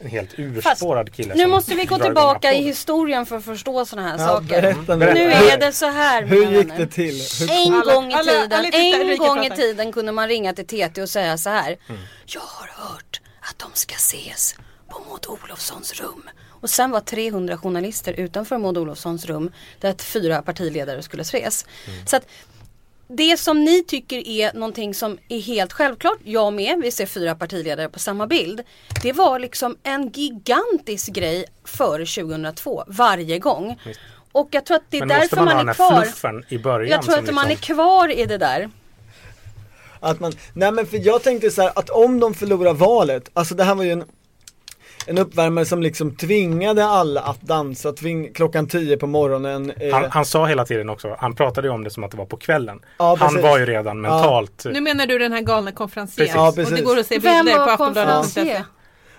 en 0.00 0.06
helt 0.08 0.38
urspårad 0.38 1.12
kille 1.12 1.34
Nu 1.34 1.46
måste 1.46 1.74
vi 1.74 1.84
gå 1.84 1.98
tillbaka 1.98 2.52
i 2.52 2.62
historien 2.62 3.26
för 3.26 3.36
att 3.36 3.44
förstå 3.44 3.86
sådana 3.86 4.08
här 4.08 4.18
Ja, 4.18 4.26
saker. 4.26 4.46
berätta 4.62 4.96
nu. 4.96 4.96
Berätta. 4.96 5.14
Nu 5.14 5.30
är 5.32 5.58
det 5.58 5.72
så 5.72 5.86
här 5.86 6.22
Hur 6.26 6.36
gick 6.46 6.70
vänner. 6.70 6.78
det 6.78 6.86
till? 6.86 7.22
Hur 7.40 7.50
En 7.50 7.74
Alla- 7.74 7.94
gång 7.94 8.10
i 8.10 8.14
alla- 8.14 8.32
tiden, 8.32 8.52
alla 8.52 8.64
tittar, 8.64 8.78
en 8.78 9.00
Ulrika 9.00 9.24
gång 9.24 9.44
i 9.44 9.50
tiden 9.50 9.92
kunde 9.92 10.12
man 10.12 10.28
ringa 10.28 10.52
till 10.52 10.66
TT 10.66 11.02
och 11.02 11.08
säga 11.08 11.38
så 11.38 11.50
här. 11.50 11.76
Mm. 11.88 12.00
Jag 12.26 12.40
har 12.40 12.68
hört 12.88 13.20
att 13.40 13.58
de 13.58 13.70
ska 13.74 13.94
ses 13.94 14.54
på 14.90 14.98
Maud 15.08 15.26
Olofssons 15.26 15.92
rum. 16.00 16.22
Och 16.60 16.70
sen 16.70 16.90
var 16.90 17.00
300 17.00 17.58
journalister 17.58 18.12
utanför 18.12 18.58
Maud 18.58 18.78
Olofssons 18.78 19.24
rum 19.26 19.52
där 19.80 19.90
att 19.90 20.02
fyra 20.02 20.42
partiledare 20.42 21.02
skulle 21.02 21.22
ses. 21.22 21.66
Mm. 21.88 22.06
Så 22.06 22.16
att 22.16 22.26
det 23.08 23.36
som 23.36 23.64
ni 23.64 23.84
tycker 23.84 24.28
är 24.28 24.52
någonting 24.52 24.94
som 24.94 25.18
är 25.28 25.40
helt 25.40 25.72
självklart, 25.72 26.18
jag 26.24 26.52
med, 26.52 26.80
vi 26.82 26.90
ser 26.90 27.06
fyra 27.06 27.34
partiledare 27.34 27.88
på 27.88 27.98
samma 27.98 28.26
bild. 28.26 28.62
Det 29.02 29.12
var 29.12 29.38
liksom 29.38 29.76
en 29.82 30.08
gigantisk 30.08 31.08
grej 31.08 31.44
före 31.64 32.06
2002, 32.06 32.84
varje 32.86 33.38
gång. 33.38 33.80
Och 34.32 34.48
jag 34.50 34.64
tror 34.66 34.76
att 34.76 34.82
det 34.90 34.96
är 34.96 35.00
Men 35.00 35.08
därför 35.08 35.36
man, 35.36 35.44
man, 35.44 35.68
är 35.68 35.74
kvar. 35.74 36.44
i 36.48 36.58
början? 36.58 36.90
Jag 36.90 37.02
tror 37.02 37.18
att 37.18 37.34
man 37.34 37.44
är 37.44 37.48
liksom- 37.48 37.74
kvar 37.74 38.08
i 38.18 38.26
det 38.26 38.38
där. 38.38 38.70
Att 40.00 40.20
man, 40.20 40.32
nej 40.54 40.72
men 40.72 40.86
för 40.86 41.06
jag 41.06 41.22
tänkte 41.22 41.50
så 41.50 41.62
här 41.62 41.72
att 41.74 41.90
om 41.90 42.20
de 42.20 42.34
förlorar 42.34 42.74
valet, 42.74 43.30
alltså 43.32 43.54
det 43.54 43.64
här 43.64 43.74
var 43.74 43.84
ju 43.84 43.92
en 43.92 44.04
en 45.08 45.18
uppvärmare 45.18 45.64
som 45.64 45.82
liksom 45.82 46.16
tvingade 46.16 46.84
alla 46.84 47.20
att 47.20 47.40
dansa 47.40 47.92
tving, 47.92 48.32
klockan 48.32 48.66
10 48.68 48.96
på 48.96 49.06
morgonen. 49.06 49.72
Eh, 49.80 49.92
Han, 49.94 50.04
han 50.10 50.24
sa 50.24 50.46
hela 50.46 50.64
tiden 50.66 50.88
också, 50.90 51.16
han 51.18 51.34
pratade 51.34 51.66
ju 51.68 51.74
om 51.74 51.84
det 51.84 51.90
som 51.90 52.04
att 52.04 52.10
det 52.10 52.16
var 52.16 52.26
på 52.26 52.36
kvällen. 52.36 52.80
Ja, 52.98 53.16
han 53.20 53.42
var 53.42 53.58
ju 53.58 53.66
redan 53.66 54.00
mentalt 54.00 54.64
Nu 54.64 54.80
menar 54.80 55.06
du 55.06 55.18
den 55.18 55.32
här 55.32 55.40
galna 55.40 55.72
konferencieren? 55.72 56.26
Precis. 56.54 56.56
Ja, 56.56 56.64
Och 56.64 56.76
det 56.78 56.82
går 56.82 56.98
att 56.98 57.06
se 57.06 57.14
bilder 57.18 57.54
på 57.54 57.60
Aftonbladet. 57.70 58.14
konferencier? 58.24 58.64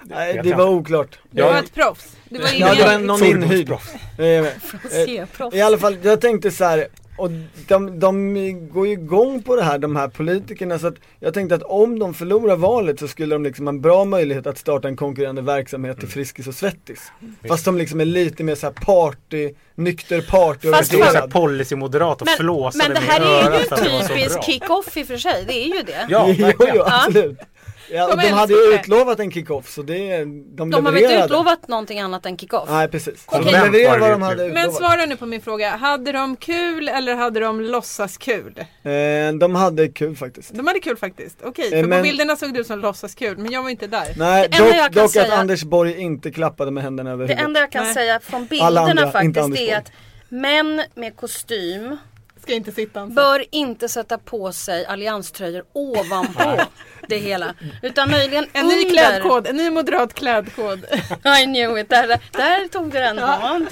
nej, 0.04 0.40
det 0.44 0.54
var 0.54 0.66
oklart. 0.68 1.20
Det 1.32 1.42
var 1.42 1.50
Ja. 1.50 1.60
ett 1.60 1.74
proffs. 1.74 2.16
Det 2.30 2.40
var 2.40 2.50
Ja, 2.58 2.76
det 2.76 2.84
var 2.84 3.00
någon 3.00 3.24
inhyrd. 3.26 3.72
Eh, 4.18 5.58
I 5.58 5.62
alla 5.62 5.78
fall, 5.78 5.98
jag 6.02 6.22
tänkte 6.22 6.52
så 6.52 6.66
här. 6.66 6.88
Och 7.20 7.30
de, 7.68 8.00
de 8.00 8.34
går 8.70 8.88
ju 8.88 8.94
igång 8.94 9.44
på 9.44 9.56
det 9.56 9.64
här, 9.64 9.78
de 9.78 9.96
här 9.96 10.08
politikerna, 10.08 10.80
så 10.80 10.88
att 10.88 10.96
jag 11.20 11.34
tänkte 11.34 11.56
att 11.56 11.64
om 11.64 12.00
de 12.00 12.14
förlorar 12.14 12.56
valet 12.56 13.00
så 13.00 13.08
skulle 13.08 13.36
de 13.36 13.44
liksom 13.44 13.68
ha 13.68 13.70
en 13.74 13.82
bra 13.82 14.06
möjlighet 14.06 14.48
att 14.48 14.58
starta 14.58 14.88
en 14.88 14.96
konkurrerande 14.98 15.42
verksamhet 15.42 15.90
Mm. 15.94 16.00
till 16.00 16.10
Friskis 16.10 16.48
och 16.48 16.56
Svettis. 16.56 17.12
Fast 17.48 17.66
de 17.66 17.78
liksom 17.78 18.02
är 18.02 18.06
lite 18.06 18.44
mer 18.44 18.56
så 18.56 18.68
här 18.68 18.74
party, 18.74 19.52
nykter 19.76 20.22
party 20.22 20.72
Fast 20.72 20.92
här 20.92 21.00
orienterad. 21.00 21.32
policymoderat 21.32 22.22
och 22.22 22.28
Men, 22.28 22.38
flåsade 22.38 22.84
men 22.94 22.94
det 22.94 23.12
här 23.12 23.22
är 23.52 23.60
ju 23.60 23.66
så 23.66 23.76
typisk 23.76 24.44
kick-off 24.44 24.98
i 24.98 25.04
och 25.04 25.08
för 25.08 25.18
sig. 25.18 25.44
Det 25.48 25.54
är 25.64 25.78
ju 25.78 25.84
det. 25.84 26.06
Ja, 26.10 26.34
jo, 26.38 26.48
jo, 26.76 26.84
absolut. 26.86 27.38
Ja, 27.40 27.46
och 27.91 28.17
De 28.17 28.23
de 28.23 28.30
hade 28.30 28.54
ju 28.54 28.60
det. 28.71 28.75
utlovat 28.75 29.19
en 29.19 29.32
kick-off 29.32 29.69
så 29.69 29.82
det, 29.82 30.17
de, 30.25 30.69
De 30.69 30.86
har 30.86 30.91
väl 30.91 31.04
inte 31.04 31.15
utlovat 31.25 31.67
någonting 31.67 31.99
annat 31.99 32.25
än 32.25 32.38
kick-off? 32.38 32.69
Nej 32.69 32.88
precis. 32.88 33.25
Så 33.32 33.39
Okej. 33.39 33.45
de 33.45 33.52
levererade 33.52 33.99
vad 33.99 34.10
de 34.12 34.19
Men 34.19 34.21
hade 34.30 34.49
Men 34.49 34.71
svara 34.71 35.06
nu 35.06 35.15
på 35.17 35.25
min 35.25 35.41
fråga. 35.41 35.69
Hade 35.69 36.12
de 36.12 36.36
kul 36.36 36.88
eller 36.89 37.15
hade 37.15 37.39
de 37.39 37.62
låtsas 37.62 38.17
kul? 38.17 38.54
Eh, 38.84 39.34
de 39.39 39.56
hade 39.56 39.88
kul 39.88 40.15
faktiskt. 40.15 40.54
De 40.54 40.67
hade 40.67 40.80
kul 40.80 40.97
faktiskt. 40.97 41.38
Okej, 41.43 41.65
Eh, 41.65 41.71
för 41.71 41.82
på 41.84 41.88
men- 41.89 42.04
bilderna 42.04 42.36
såg 42.36 42.54
det 42.54 42.60
ut 42.60 42.67
som 42.67 42.80
låtsas 42.80 43.15
kul 43.15 43.38
men 43.38 43.52
jag 43.52 43.63
var 43.63 43.69
inte 43.69 43.88
där. 43.88 44.13
Nej, 44.17 44.47
Det 44.52 44.58
enda 44.58 44.75
jag 44.78 44.86
dock, 44.86 44.93
kan 44.93 45.04
dock 45.04 45.12
säga- 45.12 45.34
att 45.34 45.39
Anders 45.39 45.63
Borg 45.63 46.02
inte 46.02 46.32
klappade 46.32 46.71
med 46.71 46.84
händerna 46.84 47.12
över 47.12 47.28
Det 47.28 47.34
huvudet. 47.34 47.45
enda 47.47 47.60
jag 47.60 47.71
kan 47.71 47.84
Nej. 47.84 47.93
säga 47.93 48.19
från 48.19 48.47
Alla 48.62 48.82
andra, 48.82 48.93
bilderna 48.93 49.23
inte 49.23 49.41
faktiskt 49.41 49.69
är 49.69 49.78
att 49.78 49.91
män 50.30 50.82
med 50.95 51.15
kostym 51.15 51.97
Ska 52.43 52.54
inte 52.54 52.71
sitta 52.71 53.06
bör 53.06 53.45
inte 53.52 53.89
sätta 53.89 54.17
på 54.17 54.52
sig 54.52 54.86
allianströjor 54.86 55.63
ovanpå 55.73 56.62
det 57.10 57.17
hela. 57.17 57.54
Utan 57.82 58.12
möjligen 58.12 58.45
En 58.54 58.67
ny 58.67 58.74
under. 58.76 58.89
klädkod, 58.89 59.48
en 59.48 59.58
ny 59.58 59.69
moderat 59.69 60.13
klädkod. 60.13 60.86
I 61.41 61.43
knew 61.45 61.80
it. 61.80 61.89
Där, 61.89 62.08
där 62.32 62.67
tog 62.67 62.91
du 62.91 63.00
den 63.00 63.17
Hans. 63.19 63.69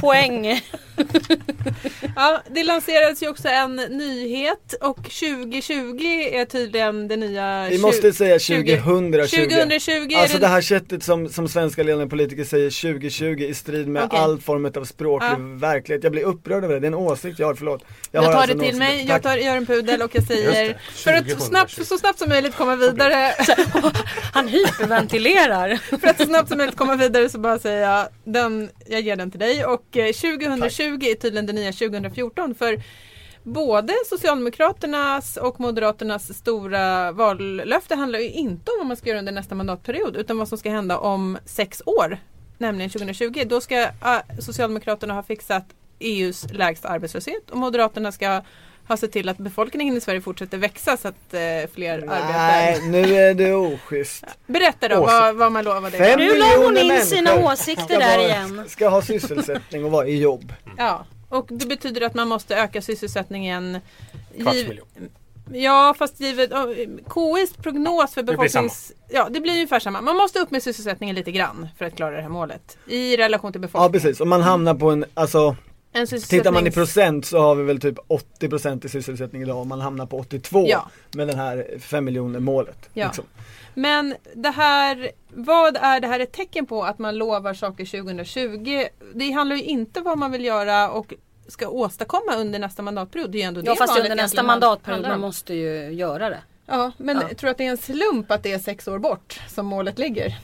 Poäng. 0.00 0.60
Ja, 2.16 2.42
det 2.50 2.62
lanserades 2.62 3.22
ju 3.22 3.28
också 3.28 3.48
en 3.48 3.76
nyhet 3.76 4.74
och 4.80 4.96
2020 4.96 6.04
är 6.32 6.44
tydligen 6.44 7.08
det 7.08 7.16
nya... 7.16 7.68
Vi 7.70 7.78
måste 7.78 8.12
säga 8.12 8.38
20. 8.38 8.76
2020. 8.76 9.36
2020 9.36 9.90
är 9.92 10.20
Alltså 10.20 10.36
det... 10.36 10.40
det 10.40 10.48
här 10.48 10.60
sättet 10.60 11.02
som, 11.02 11.28
som 11.28 11.48
svenska 11.48 11.82
ledande 11.82 12.06
politiker 12.06 12.44
säger 12.44 12.70
2020 12.82 13.24
i 13.42 13.54
strid 13.54 13.88
med 13.88 14.04
Okej. 14.04 14.18
all 14.18 14.40
form 14.40 14.64
av 14.76 14.84
språklig 14.84 15.28
Ja. 15.30 15.36
verklighet. 15.38 16.02
Jag 16.02 16.12
blir 16.12 16.22
upprörd 16.22 16.64
över 16.64 16.74
det, 16.74 16.80
det 16.80 16.86
är 16.86 16.88
en 16.88 16.94
åsikt 16.94 17.38
jag 17.38 17.46
har, 17.46 17.54
förlåt. 17.54 17.84
Jag 18.10 18.22
har 18.22 18.32
tar 18.32 18.40
alltså 18.40 18.56
det 18.56 18.64
till 18.64 18.76
mig, 18.78 19.04
jag 19.08 19.22
tar, 19.22 19.36
gör 19.36 19.56
en 19.56 19.66
pudel 19.66 20.02
och 20.02 20.10
jag 20.14 20.24
säger 20.26 20.78
för 21.04 21.12
att 21.12 21.18
2020. 21.18 21.44
snabbt, 21.48 21.86
så 21.86 21.98
snabbt 21.98 22.18
som 22.18 22.28
möjligt 22.28 22.56
komma 22.56 22.76
vidare 22.76 23.34
Han 24.32 24.48
hyperventilerar. 24.48 25.76
För 25.98 26.08
att 26.08 26.18
så 26.18 26.26
snabbt 26.26 26.48
som 26.48 26.58
möjligt 26.58 26.76
komma 26.76 26.96
vidare 26.96 27.28
så 27.28 27.38
bara 27.38 27.58
säger 27.58 27.88
jag 27.90 28.08
den, 28.24 28.70
jag 28.86 29.00
ger 29.00 29.16
den 29.16 29.30
till 29.30 29.40
dig 29.40 29.64
och 29.64 29.96
eh, 29.96 30.12
2020 30.84 31.10
är 31.10 31.14
tydligen 31.14 31.46
det 31.46 31.52
nya 31.52 31.72
2014 31.72 32.54
för 32.54 32.82
både 33.42 33.94
Socialdemokraternas 34.06 35.36
och 35.36 35.60
Moderaternas 35.60 36.38
stora 36.38 37.12
vallöfte 37.12 37.94
handlar 37.94 38.18
ju 38.18 38.30
inte 38.30 38.70
om 38.70 38.78
vad 38.78 38.86
man 38.86 38.96
ska 38.96 39.08
göra 39.08 39.18
under 39.18 39.32
nästa 39.32 39.54
mandatperiod 39.54 40.16
utan 40.16 40.38
vad 40.38 40.48
som 40.48 40.58
ska 40.58 40.70
hända 40.70 40.98
om 40.98 41.38
sex 41.44 41.82
år. 41.86 42.18
Nämligen 42.58 42.90
2020. 42.90 43.44
Då 43.46 43.60
ska 43.60 43.82
äh, 43.82 43.90
Socialdemokraterna 44.40 45.14
ha 45.14 45.22
fixat 45.22 45.64
EUs 45.98 46.52
lägsta 46.52 46.88
arbetslöshet 46.88 47.50
och 47.50 47.56
Moderaterna 47.56 48.12
ska 48.12 48.42
ha 48.88 48.96
sett 48.96 49.12
till 49.12 49.28
att 49.28 49.38
befolkningen 49.38 49.96
i 49.96 50.00
Sverige 50.00 50.20
fortsätter 50.20 50.58
växa 50.58 50.96
så 50.96 51.08
att 51.08 51.34
eh, 51.34 51.40
fler 51.74 51.94
arbetar. 51.94 52.32
Nej, 52.32 52.80
nu 52.88 53.14
är 53.16 53.34
det 53.34 53.54
oschysst. 53.54 54.24
Berätta 54.46 54.88
då 54.88 55.00
vad, 55.00 55.34
vad 55.34 55.52
man 55.52 55.64
lovade. 55.64 55.96
Fem 55.98 56.18
Nu 56.18 56.38
la 56.38 56.46
hon 56.56 56.76
in 56.76 57.00
sina 57.00 57.34
åsikter 57.34 57.98
där 57.98 58.16
vara- 58.16 58.26
igen. 58.28 58.64
Ska 58.68 58.88
ha 58.88 59.02
sysselsättning 59.02 59.84
och 59.84 59.90
vara 59.90 60.06
i 60.06 60.18
jobb. 60.18 60.52
Ja, 60.76 61.06
och 61.28 61.46
det 61.48 61.66
betyder 61.66 62.00
att 62.00 62.14
man 62.14 62.28
måste 62.28 62.56
öka 62.56 62.82
sysselsättningen. 62.82 63.80
Kvarts 64.40 64.68
miljon. 64.68 64.86
Ja, 65.52 65.94
fast 65.98 66.20
givet 66.20 66.52
oh, 66.52 66.74
KIs 67.14 67.56
prognos 67.56 68.14
för 68.14 68.22
blir 68.22 68.36
befolknings... 68.36 68.92
Ja, 69.08 69.28
det 69.30 69.40
blir 69.40 69.52
ungefär 69.52 69.80
samma. 69.80 70.00
Man 70.00 70.16
måste 70.16 70.38
upp 70.38 70.50
med 70.50 70.62
sysselsättningen 70.62 71.16
lite 71.16 71.32
grann 71.32 71.68
för 71.78 71.84
att 71.84 71.96
klara 71.96 72.16
det 72.16 72.22
här 72.22 72.28
målet. 72.28 72.78
I 72.86 73.16
relation 73.16 73.52
till 73.52 73.60
Ja 73.60 73.66
befolkningen. 73.66 73.92
precis, 73.92 74.20
och 74.20 74.28
man 74.28 74.42
hamnar 74.42 74.74
på 74.74 74.90
en, 74.90 75.04
alltså 75.14 75.56
En 75.96 76.06
Tittar 76.06 76.52
man 76.52 76.66
i 76.66 76.70
procent 76.70 77.26
så 77.26 77.38
har 77.38 77.54
vi 77.54 77.64
väl 77.64 77.80
typ 77.80 77.98
80% 78.40 78.86
i 78.86 78.88
sysselsättning 78.88 79.42
idag 79.42 79.58
och 79.60 79.66
man 79.66 79.80
hamnar 79.80 80.06
på 80.06 80.18
82 80.18 80.64
Ja. 80.68 80.90
med 81.14 81.28
det 81.28 81.36
här 81.36 81.78
5 81.80 82.04
miljoner 82.04 82.40
målet. 82.40 82.88
Ja. 82.92 83.06
Liksom. 83.06 83.24
Men 83.74 84.14
det 84.34 84.50
här, 84.50 85.10
vad 85.28 85.76
är 85.76 86.00
det 86.00 86.06
här 86.06 86.20
ett 86.20 86.32
tecken 86.32 86.66
på 86.66 86.84
att 86.84 86.98
man 86.98 87.16
lovar 87.16 87.54
saker 87.54 87.84
2020? 87.84 88.84
Det 89.14 89.30
handlar 89.30 89.56
ju 89.56 89.62
inte 89.62 89.98
om 90.00 90.04
vad 90.04 90.18
man 90.18 90.32
vill 90.32 90.44
göra 90.44 90.90
och 90.90 91.14
ska 91.48 91.68
åstadkomma 91.68 92.36
under 92.36 92.58
nästa 92.58 92.82
mandatperiod. 92.82 93.30
Det 93.30 93.38
är 93.38 93.40
ju 93.40 93.46
ändå 93.48 93.60
Ja 93.64 93.72
det 93.72 93.76
fast 93.78 93.98
under 93.98 94.16
nästa 94.16 94.42
mandatperiod, 94.42 95.02
man 95.02 95.12
om. 95.12 95.20
måste 95.20 95.54
ju 95.54 95.90
göra 95.92 96.28
det. 96.30 96.38
Ja, 96.66 96.92
men 96.96 97.16
Ja. 97.16 97.28
tror 97.28 97.36
du 97.46 97.48
att 97.50 97.58
det 97.58 97.66
är 97.66 97.70
en 97.70 97.76
slump 97.76 98.30
att 98.30 98.42
det 98.42 98.52
är 98.52 98.58
sex 98.58 98.88
år 98.88 98.98
bort 98.98 99.40
som 99.48 99.66
målet 99.66 99.98
ligger? 99.98 100.38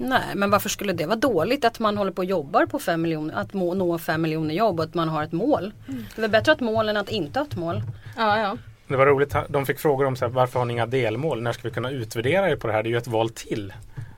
Nej 0.00 0.22
men 0.34 0.50
varför 0.50 0.68
skulle 0.68 0.92
det 0.92 1.06
vara 1.06 1.16
dåligt 1.16 1.64
att 1.64 1.78
man 1.78 1.96
håller 1.98 2.12
på 2.12 2.18
och 2.18 2.24
jobbar 2.24 2.66
på 2.66 2.78
5 2.78 3.02
miljoner, 3.02 3.34
att 3.34 3.52
må, 3.54 3.74
nå 3.74 3.98
5 3.98 4.22
miljoner 4.22 4.54
jobb 4.54 4.78
och 4.80 4.84
att 4.84 4.94
man 4.94 5.08
har 5.08 5.22
ett 5.24 5.32
mål. 5.32 5.72
Det 5.86 5.92
är 6.16 6.20
väl 6.20 6.30
bättre 6.30 6.52
att 6.52 6.60
ha 6.60 6.66
ett 6.66 6.72
mål 6.74 6.88
än 6.88 6.96
att 6.96 7.08
inte 7.08 7.38
ha 7.38 7.46
ett 7.46 7.56
mål. 7.56 7.82
Ja, 8.16 8.38
ja. 8.38 8.56
Det 8.88 8.96
var 8.96 9.06
roligt, 9.06 9.34
de 9.48 9.66
fick 9.66 9.78
frågor 9.78 10.06
om 10.06 10.16
så 10.16 10.24
här, 10.24 10.32
varför 10.32 10.58
har 10.58 10.66
ni 10.66 10.72
inga 10.72 10.86
delmål? 10.86 11.42
När 11.42 11.52
ska 11.52 11.62
vi 11.62 11.70
kunna 11.74 11.90
utvärdera 11.90 12.50
er 12.50 12.56
på 12.56 12.66
det 12.66 12.72
här? 12.72 12.82
Det 12.82 12.88
är 12.88 12.90
ju 12.90 12.96
ett 12.98 13.06
val 13.06 13.30
till. 13.30 13.72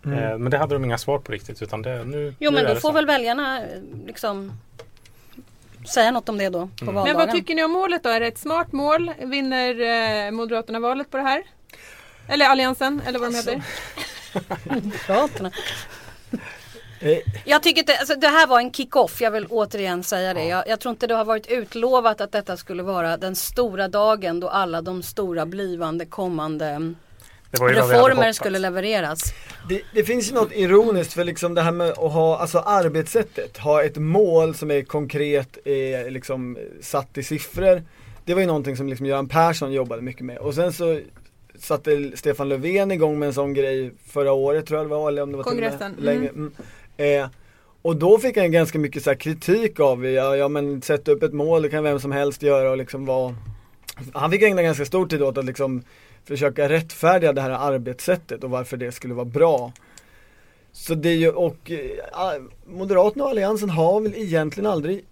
Mm. 0.05 0.19
Eh, 0.19 0.39
men 0.39 0.51
det 0.51 0.59
hade 0.59 0.75
de 0.75 0.85
inga 0.85 0.99
svar 0.99 1.19
på 1.19 1.33
riktigt 1.33 1.63
utan 1.63 1.83
det, 1.83 2.05
nu, 2.05 2.35
Jo 2.39 2.51
nu 2.51 2.57
men 2.57 2.65
då 2.67 2.75
det 2.75 2.81
får 2.81 2.89
så. 2.89 2.95
väl 2.95 3.07
väljarna 3.07 3.61
eh, 3.61 3.67
liksom 4.07 4.53
säga 5.95 6.11
något 6.11 6.29
om 6.29 6.39
det 6.39 6.49
då 6.49 6.69
på 6.79 6.83
Mm. 6.85 6.95
valdagen. 6.95 7.17
Men 7.17 7.27
vad 7.27 7.35
tycker 7.37 7.55
ni 7.55 7.65
om 7.65 7.71
målet 7.71 8.03
då? 8.03 8.09
Är 8.09 8.21
det 8.21 8.27
ett 8.27 8.39
smart 8.39 8.73
mål? 8.73 9.11
Vinner 9.25 9.81
eh, 10.27 10.31
Moderaterna 10.31 10.81
valet 10.81 11.11
på 11.11 11.17
det 11.17 11.23
här? 11.23 11.43
Eller 12.29 12.47
Alliansen, 12.47 13.03
eller 13.07 13.19
vad 13.19 13.29
de 13.33 13.37
heter? 13.37 13.63
Moderaterna? 14.65 15.51
Eh, 17.01 17.19
Jag 17.45 17.63
tycker 17.63 17.83
det, 17.87 17.97
alltså, 17.99 18.15
det 18.15 18.27
här 18.27 18.47
var 18.47 18.61
en 18.61 18.73
kick-off, 18.73 19.21
jag 19.21 19.31
vill 19.31 19.47
återigen 19.47 20.03
säga 20.03 20.35
det. 20.35 20.45
Jag, 20.45 20.69
jag 20.69 20.81
tror 20.81 20.91
inte 20.91 21.07
det 21.07 21.15
har 21.15 21.25
varit 21.25 21.47
utlovat 21.47 22.21
att 22.21 22.33
detta 22.33 22.57
skulle 22.57 22.83
vara 22.83 23.17
den 23.17 23.37
stora 23.37 23.89
dagen 23.89 24.41
då 24.41 24.49
alla 24.49 24.83
de 24.83 25.03
stora 25.03 25.47
blivande 25.47 26.07
kommande 26.07 26.95
reformer 27.51 28.33
skulle 28.33 28.59
levereras. 28.59 29.21
Det, 29.69 29.83
det 29.95 30.05
finns 30.05 30.31
ju 30.31 30.35
något 30.35 30.53
ironiskt 30.53 31.13
för 31.13 31.25
liksom 31.25 31.55
det 31.55 31.63
här 31.63 31.73
med 31.73 31.91
att 31.91 32.13
ha, 32.13 32.39
alltså 32.39 32.59
arbetssättet, 32.59 33.59
ha 33.59 33.83
ett 33.83 33.97
mål 33.97 34.55
som 34.55 34.71
är 34.71 34.83
konkret, 34.83 35.59
är 35.67 36.11
liksom 36.11 36.59
satt 36.81 37.19
i 37.19 37.23
siffror. 37.23 37.83
Det 38.25 38.35
var 38.35 38.41
ju 38.41 38.47
någonting 38.47 38.77
som 38.77 38.89
liksom 38.89 39.07
Göran 39.07 39.29
Persson 39.29 39.73
jobbade 39.73 40.03
mycket 40.03 40.25
med 40.25 40.39
och 40.39 40.55
sen 40.55 40.73
så 40.73 41.01
satte 41.63 42.13
Stefan 42.15 42.49
Löfven 42.49 42.93
igång 42.93 43.19
med 43.19 43.27
en 43.27 43.35
sån 43.35 43.55
grej 43.55 43.93
förra 44.07 44.33
året 44.33 44.67
tror 44.67 44.79
jag 44.79 44.87
det 44.87 44.91
var, 44.91 45.09
eller 45.09 45.23
om 45.23 45.33
det 45.33 45.37
var 45.37 45.45
och 45.45 45.57
med 45.57 45.63
Kongressen, 45.71 45.95
längre. 45.99 46.29
Mm. 46.29 46.53
Eh, 46.97 47.29
och 47.83 47.97
då 47.97 48.19
fick 48.19 48.37
han 48.37 48.53
ganska 48.53 48.79
mycket 48.79 49.03
så 49.03 49.11
här 49.11 49.17
kritik 49.17 49.81
av, 49.81 50.07
ja, 50.07 50.37
ja 50.37 50.49
men 50.49 50.83
sätta 50.83 51.13
upp 51.13 51.23
ett 51.23 51.33
mål, 51.33 51.63
det 51.63 51.69
kan 51.69 51.85
vem 51.85 52.01
som 52.01 52.13
helst 52.13 52.43
göra 52.43 52.71
och 52.71 52.77
liksom 52.77 53.07
vara 53.07 53.35
Han 54.13 54.31
fick 54.31 54.43
ägna 54.43 54.63
ganska 54.63 54.85
stor 54.85 55.07
tid 55.07 55.23
åt 55.23 55.39
att 55.39 55.45
liksom 55.45 55.83
försöka 56.25 56.69
rättfärdiga 56.69 57.33
det 57.33 57.41
här 57.41 57.51
arbetssättet 57.51 58.45
och 58.45 58.51
varför 58.51 58.77
det 58.77 58.93
skulle 58.93 59.15
vara 59.15 59.25
bra. 59.25 59.73
Så 60.73 60.95
det 60.95 61.09
är 61.09 61.17
ju, 61.17 61.31
och 61.31 61.71
äh, 61.71 62.43
Moderaterna 62.67 63.25
och 63.25 63.31
Alliansen 63.31 63.71
har 63.71 64.01
väl 64.01 64.15
egentligen 64.15 64.71
aldrig 64.71 65.05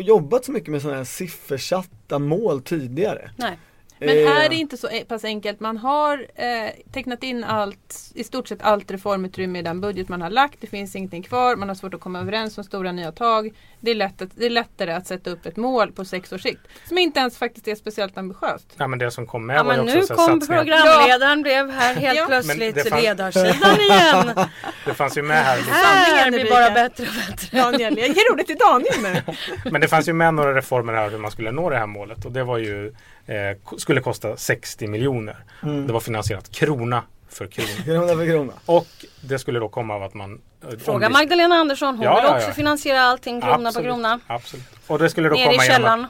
jobbat 0.00 0.44
så 0.44 0.52
mycket 0.52 0.68
med 0.68 0.82
sådana 0.82 0.98
här 0.98 1.04
siffersatta 1.04 2.18
mål 2.18 2.62
tidigare. 2.62 3.30
Nej. 3.36 3.58
Men 4.00 4.18
Eh, 4.18 4.44
är 4.44 4.48
det 4.48 4.54
inte 4.56 4.76
så 4.76 4.88
e- 4.88 5.04
pass 5.08 5.24
enkelt? 5.24 5.60
Man 5.60 5.76
har 5.76 6.26
eh, 6.34 6.70
tecknat 6.92 7.22
in 7.22 7.44
allt, 7.44 8.12
i 8.14 8.24
stort 8.24 8.48
sett 8.48 8.62
allt 8.62 8.90
reformutrymme 8.90 9.58
i 9.58 9.62
den 9.62 9.80
budget 9.80 10.08
man 10.08 10.22
har 10.22 10.30
lagt. 10.30 10.60
Det 10.60 10.66
finns 10.66 10.96
ingenting 10.96 11.22
kvar. 11.22 11.56
Man 11.56 11.68
har 11.68 11.74
svårt 11.74 11.94
att 11.94 12.00
komma 12.00 12.20
överens 12.20 12.58
om 12.58 12.64
stora 12.64 12.92
nya 12.92 13.12
tag. 13.12 13.50
Det 13.82 13.90
är, 13.90 13.94
lätt 13.94 14.22
att, 14.22 14.28
det 14.34 14.46
är 14.46 14.50
lättare 14.50 14.92
att 14.92 15.06
sätta 15.06 15.30
upp 15.30 15.46
ett 15.46 15.56
mål 15.56 15.92
på 15.92 16.04
sex 16.04 16.32
års 16.32 16.42
sikt. 16.42 16.60
Som 16.88 16.98
inte 16.98 17.20
ens 17.20 17.38
faktiskt 17.38 17.68
är 17.68 17.74
speciellt 17.74 18.18
ambitiöst. 18.18 18.66
Ja 18.76 18.86
men 18.86 18.98
det 18.98 19.10
som 19.10 19.26
kom 19.26 19.46
med 19.46 19.56
Ja 19.56 19.62
var 19.62 19.72
ju 19.74 19.78
men 19.84 19.98
också 19.98 20.12
nu 20.14 20.16
kom 20.16 20.40
satsningar. 20.40 20.62
programledaren 20.64 21.42
blev 21.42 21.70
här 21.70 21.94
helt 22.00 22.18
Ja. 22.18 22.26
Plötsligt 22.26 22.74
det 22.74 22.84
fann- 22.90 23.02
ledarsidan 23.02 23.80
igen. 23.80 24.46
Det 24.86 24.94
fanns 24.94 25.18
ju 25.18 25.22
med 25.22 25.44
här 25.44 25.56
liksom, 25.56 25.74
Här 25.74 26.30
blir 26.30 26.50
bara 26.50 26.70
bättre 26.70 27.04
och 27.06 27.14
bättre. 27.30 27.58
Daniel, 27.58 27.98
jag 27.98 28.08
ger 28.08 28.32
ordet 28.32 28.46
till 28.46 28.56
Daniel 28.58 28.94
nu. 29.02 29.34
Men 29.70 29.80
det 29.80 29.88
fanns 29.88 30.08
ju 30.08 30.12
med 30.12 30.34
några 30.34 30.54
reformer 30.54 30.92
här 30.92 31.10
hur 31.10 31.18
man 31.18 31.30
skulle 31.30 31.50
nå 31.50 31.70
det 31.70 31.76
här 31.76 31.86
målet 31.86 32.24
och 32.24 32.32
det 32.32 32.44
var 32.44 32.58
ju 32.58 32.86
eh, 33.26 33.76
skulle 33.78 34.00
kosta 34.00 34.36
60 34.36 34.86
miljoner. 34.86 35.36
Mm. 35.62 35.86
Det 35.86 35.92
var 35.92 36.00
finansierat 36.00 36.50
krona 36.50 37.02
för 37.30 37.46
krona. 37.46 37.68
Krona 37.84 38.06
för 38.14 38.26
krona. 38.26 38.52
Och 38.66 38.86
det 39.20 39.38
skulle 39.38 39.58
då 39.58 39.68
komma 39.68 39.94
av 39.94 40.02
att 40.02 40.14
man 40.14 40.40
eh, 40.72 40.78
Fråga 40.78 41.06
omdis- 41.08 41.12
Magdalena 41.12 41.54
Andersson, 41.54 41.94
hon 41.96 42.04
Ja, 42.04 42.14
vill 42.14 42.24
ja, 42.24 42.36
också 42.36 42.48
ja. 42.48 42.54
finansiera 42.54 43.00
allting 43.00 43.40
krona 43.40 43.54
Absolut, 43.54 43.74
på 43.74 43.82
krona. 43.82 44.20
Absolut. 44.26 44.64
Och 44.86 44.98
det 44.98 45.10
skulle 45.10 45.28
då 45.28 45.34
Ner 45.34 45.42
i 45.42 45.44
komma 45.44 45.64
genom 45.64 45.76
källaren. 45.76 46.06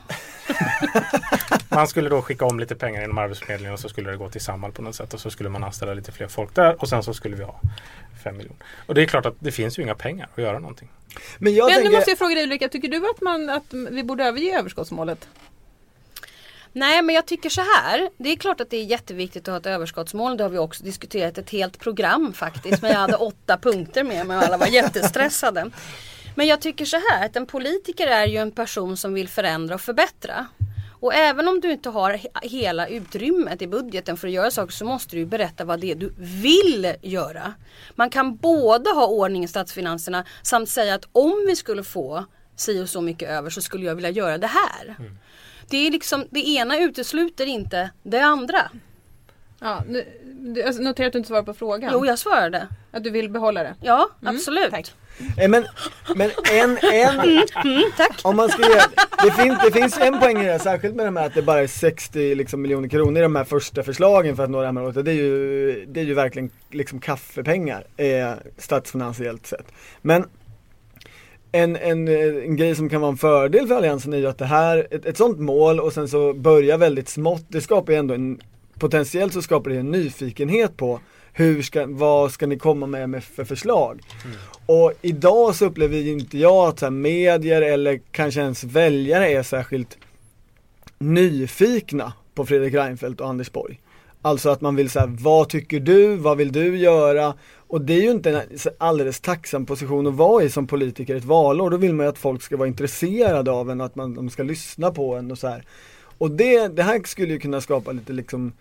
att 1.50 1.70
man 1.70 1.88
skulle 1.88 2.08
då 2.08 2.22
skicka 2.22 2.44
om 2.44 2.60
lite 2.60 2.74
pengar 2.76 3.04
inom 3.04 3.18
Arbetsförmedlingen 3.18 3.72
och 3.74 3.80
så 3.80 3.88
skulle 3.88 4.10
det 4.10 4.16
gå 4.16 4.28
till 4.28 4.40
Samhall 4.40 4.72
på 4.72 4.82
något 4.82 4.94
sätt 4.94 5.14
och 5.14 5.20
så 5.20 5.30
skulle 5.30 5.48
man 5.48 5.64
anställa 5.64 5.94
lite 5.94 6.12
fler 6.12 6.28
folk 6.28 6.54
där 6.54 6.82
och 6.82 6.88
sen 6.88 7.02
så 7.02 7.14
skulle 7.14 7.36
vi 7.36 7.44
ha 7.44 7.60
5 8.24 8.36
miljoner. 8.36 8.58
Och 8.86 8.94
det 8.94 9.02
är 9.02 9.06
klart 9.06 9.26
att 9.26 9.34
det 9.38 9.52
finns 9.52 9.78
ju 9.78 9.82
inga 9.82 9.94
pengar 9.94 10.28
att 10.36 10.42
göra 10.42 10.58
någonting. 10.58 10.88
Men 11.38 11.54
jag 11.54 11.66
Men 11.66 11.74
nu 11.76 11.82
tänker, 11.82 11.96
måste 11.98 12.10
jag 12.10 12.18
fråga 12.18 12.34
dig 12.34 12.44
Ulrika, 12.44 12.68
tycker 12.68 12.88
du 12.88 13.10
att, 13.10 13.20
man, 13.20 13.50
att 13.50 13.64
vi 13.90 14.04
borde 14.04 14.24
överge 14.24 14.58
överskottsmålet? 14.58 15.28
Nej 16.72 17.02
men 17.02 17.14
jag 17.14 17.26
tycker 17.26 17.50
så 17.50 17.60
här. 17.60 18.10
Det 18.18 18.32
är 18.32 18.36
klart 18.36 18.60
att 18.60 18.70
det 18.70 18.76
är 18.76 18.84
jätteviktigt 18.84 19.48
att 19.48 19.52
ha 19.52 19.56
ett 19.60 19.66
överskottsmål. 19.66 20.36
Det 20.36 20.42
har 20.44 20.50
vi 20.50 20.58
också 20.58 20.84
diskuterat 20.84 21.38
ett 21.38 21.50
helt 21.50 21.78
program 21.78 22.32
faktiskt. 22.32 22.82
Men 22.82 22.90
jag 22.90 22.98
hade 22.98 23.16
åtta 23.16 23.58
punkter 23.58 24.04
med 24.04 24.26
mig 24.26 24.36
och 24.36 24.42
alla 24.42 24.56
var 24.56 24.66
jättestressade. 24.66 25.70
Men 26.34 26.46
jag 26.46 26.60
tycker 26.60 26.84
så 26.84 26.96
här 27.10 27.26
att 27.26 27.36
en 27.36 27.46
politiker 27.46 28.06
är 28.06 28.26
ju 28.26 28.36
en 28.36 28.50
person 28.50 28.96
som 28.96 29.14
vill 29.14 29.28
förändra 29.28 29.74
och 29.74 29.80
förbättra. 29.80 30.46
Och 31.02 31.14
även 31.14 31.48
om 31.48 31.60
du 31.60 31.72
inte 31.72 31.88
har 31.90 32.12
he- 32.12 32.26
hela 32.48 32.86
utrymmet 32.88 33.62
i 33.62 33.66
budgeten 33.66 34.16
för 34.16 34.28
att 34.28 34.34
göra 34.34 34.50
saker 34.50 34.72
så 34.72 34.84
måste 34.84 35.16
du 35.16 35.26
berätta 35.26 35.64
vad 35.64 35.80
det 35.80 35.90
är 35.90 35.94
du 35.94 36.14
vill 36.18 36.94
göra. 37.02 37.54
Man 37.94 38.10
kan 38.10 38.36
både 38.36 38.90
ha 38.90 39.06
ordning 39.06 39.44
i 39.44 39.48
statsfinanserna 39.48 40.24
samt 40.42 40.68
säga 40.68 40.94
att 40.94 41.08
om 41.12 41.44
vi 41.46 41.56
skulle 41.56 41.84
få 41.84 42.24
si 42.56 42.80
och 42.82 42.88
så 42.88 43.00
mycket 43.00 43.28
över 43.28 43.50
så 43.50 43.60
skulle 43.62 43.86
jag 43.86 43.94
vilja 43.94 44.10
göra 44.10 44.38
det 44.38 44.46
här. 44.46 44.96
Det 45.70 45.86
är 45.86 45.90
liksom, 45.90 46.24
det 46.30 46.40
ena 46.48 46.78
utesluter 46.78 47.46
inte 47.46 47.90
det 48.02 48.20
andra. 48.20 48.58
Ja, 49.60 49.82
nu, 49.88 50.04
du, 50.24 50.60
jag 50.60 50.80
noterar 50.80 51.06
att 51.06 51.12
du 51.12 51.18
inte 51.18 51.28
svarar 51.28 51.42
på 51.42 51.54
frågan. 51.54 51.90
Jo, 51.94 52.06
jag 52.06 52.18
svarade. 52.18 52.68
Att 52.90 53.04
du 53.04 53.10
vill 53.10 53.30
behålla 53.30 53.62
det. 53.62 53.74
Ja, 53.80 54.08
Mm, 54.22 54.36
absolut. 54.36 54.70
tack. 54.70 54.94
eh, 55.38 55.48
men, 55.48 55.64
men 56.16 56.30
en, 56.52 56.78
en, 56.92 57.16
tack. 57.96 58.20
om 58.22 58.36
man 58.36 58.48
ska 58.48 58.62
ge, 58.62 58.80
det, 59.24 59.30
fin, 59.30 59.56
det 59.64 59.70
finns 59.72 59.98
en 59.98 60.18
poäng 60.20 60.38
i 60.40 60.44
det 60.44 60.52
här, 60.52 60.58
särskilt 60.58 60.94
med 60.94 61.06
de 61.06 61.16
här 61.16 61.26
att 61.26 61.34
det 61.34 61.42
bara 61.42 61.60
är 61.60 61.66
60 61.66 62.34
liksom, 62.34 62.62
miljoner 62.62 62.88
kronor 62.88 63.18
i 63.18 63.22
de 63.22 63.36
här 63.36 63.44
första 63.44 63.82
förslagen 63.82 64.36
för 64.36 64.44
att 64.44 64.50
nå 64.50 64.60
det 64.60 64.66
här 64.66 64.72
målet. 64.72 65.04
Det 65.04 65.10
är 65.10 65.14
ju, 65.14 65.86
det 65.88 66.00
är 66.00 66.04
ju 66.04 66.14
verkligen 66.14 66.50
liksom 66.70 67.00
kaffepengar 67.00 67.84
eh, 67.96 68.32
statsfinansiellt 68.58 69.46
sett. 69.46 69.72
Men 70.02 70.24
en, 71.52 71.76
en, 71.76 72.08
eh, 72.08 72.44
en 72.44 72.56
grej 72.56 72.74
som 72.74 72.88
kan 72.88 73.00
vara 73.00 73.10
en 73.10 73.16
fördel 73.16 73.66
för 73.66 73.74
Alliansen 73.74 74.12
är 74.12 74.18
ju 74.18 74.26
att 74.26 74.38
det 74.38 74.44
här, 74.44 74.86
ett, 74.90 75.06
ett 75.06 75.16
sånt 75.16 75.38
mål 75.38 75.80
och 75.80 75.92
sen 75.92 76.08
så 76.08 76.32
börja 76.32 76.76
väldigt 76.76 77.08
smått, 77.08 77.44
det 77.48 77.60
skapar 77.60 77.92
ju 77.92 77.98
ändå 77.98 78.14
en, 78.14 78.40
potentiellt 78.78 79.32
så 79.32 79.42
skapar 79.42 79.70
det 79.70 79.78
en 79.78 79.90
nyfikenhet 79.90 80.76
på 80.76 81.00
hur 81.32 81.62
ska, 81.62 81.86
vad 81.86 82.32
ska 82.32 82.46
ni 82.46 82.58
komma 82.58 82.86
med, 82.86 83.10
med 83.10 83.24
för 83.24 83.44
förslag? 83.44 84.00
Och 84.66 84.92
idag 85.02 85.54
så 85.54 85.66
upplever 85.66 85.96
ju 85.96 86.12
inte 86.12 86.38
jag 86.38 86.68
att 86.68 86.78
så 86.78 86.86
här, 86.86 86.90
medier 86.90 87.62
eller 87.62 88.00
kanske 88.10 88.40
ens 88.40 88.64
väljare 88.64 89.28
är 89.28 89.42
särskilt 89.42 89.98
nyfikna 90.98 92.12
på 92.34 92.46
Fredrik 92.46 92.74
Reinfeldt 92.74 93.20
och 93.20 93.28
Anders 93.28 93.52
Borg. 93.52 93.80
Alltså 94.22 94.50
att 94.50 94.60
man 94.60 94.76
vill 94.76 94.90
säga, 94.90 95.06
vad 95.06 95.48
tycker 95.48 95.80
du, 95.80 96.16
vad 96.16 96.36
vill 96.36 96.52
du 96.52 96.78
göra? 96.78 97.34
Och 97.70 97.80
det 97.80 97.92
är 97.92 98.02
ju 98.02 98.10
inte 98.10 98.30
en 98.30 98.58
alldeles 98.78 99.20
tacksam 99.20 99.66
position 99.66 100.06
att 100.06 100.14
vara 100.14 100.42
i 100.42 100.50
som 100.50 100.66
politiker 100.66 101.16
ett 101.16 101.24
valår. 101.24 101.70
Då 101.70 101.76
vill 101.76 101.94
man 101.94 102.06
ju 102.06 102.10
att 102.10 102.18
folk 102.18 102.42
ska 102.42 102.56
vara 102.56 102.68
intresserade 102.68 103.50
av 103.50 103.70
en 103.70 103.80
och 103.80 103.86
att 103.86 103.96
man, 103.96 104.14
de 104.14 104.30
ska 104.30 104.42
lyssna 104.42 104.90
på 104.90 105.14
en 105.14 105.30
och 105.30 105.38
så 105.38 105.48
här. 105.48 105.64
Och 106.18 106.30
det, 106.30 106.68
det 106.68 106.82
här 106.82 107.02
skulle 107.04 107.32
ju 107.32 107.38
kunna 107.38 107.60
skapa 107.60 107.92
lite 107.92 108.12
liksom 108.12 108.52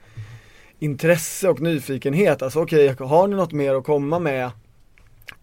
intresse 0.79 1.49
och 1.49 1.61
nyfikenhet. 1.61 2.41
Alltså 2.41 2.61
okej, 2.61 2.95
har 2.99 3.27
ni 3.27 3.35
något 3.35 3.51
mer 3.51 3.75
att 3.75 3.83
komma 3.83 4.19
med 4.19 4.51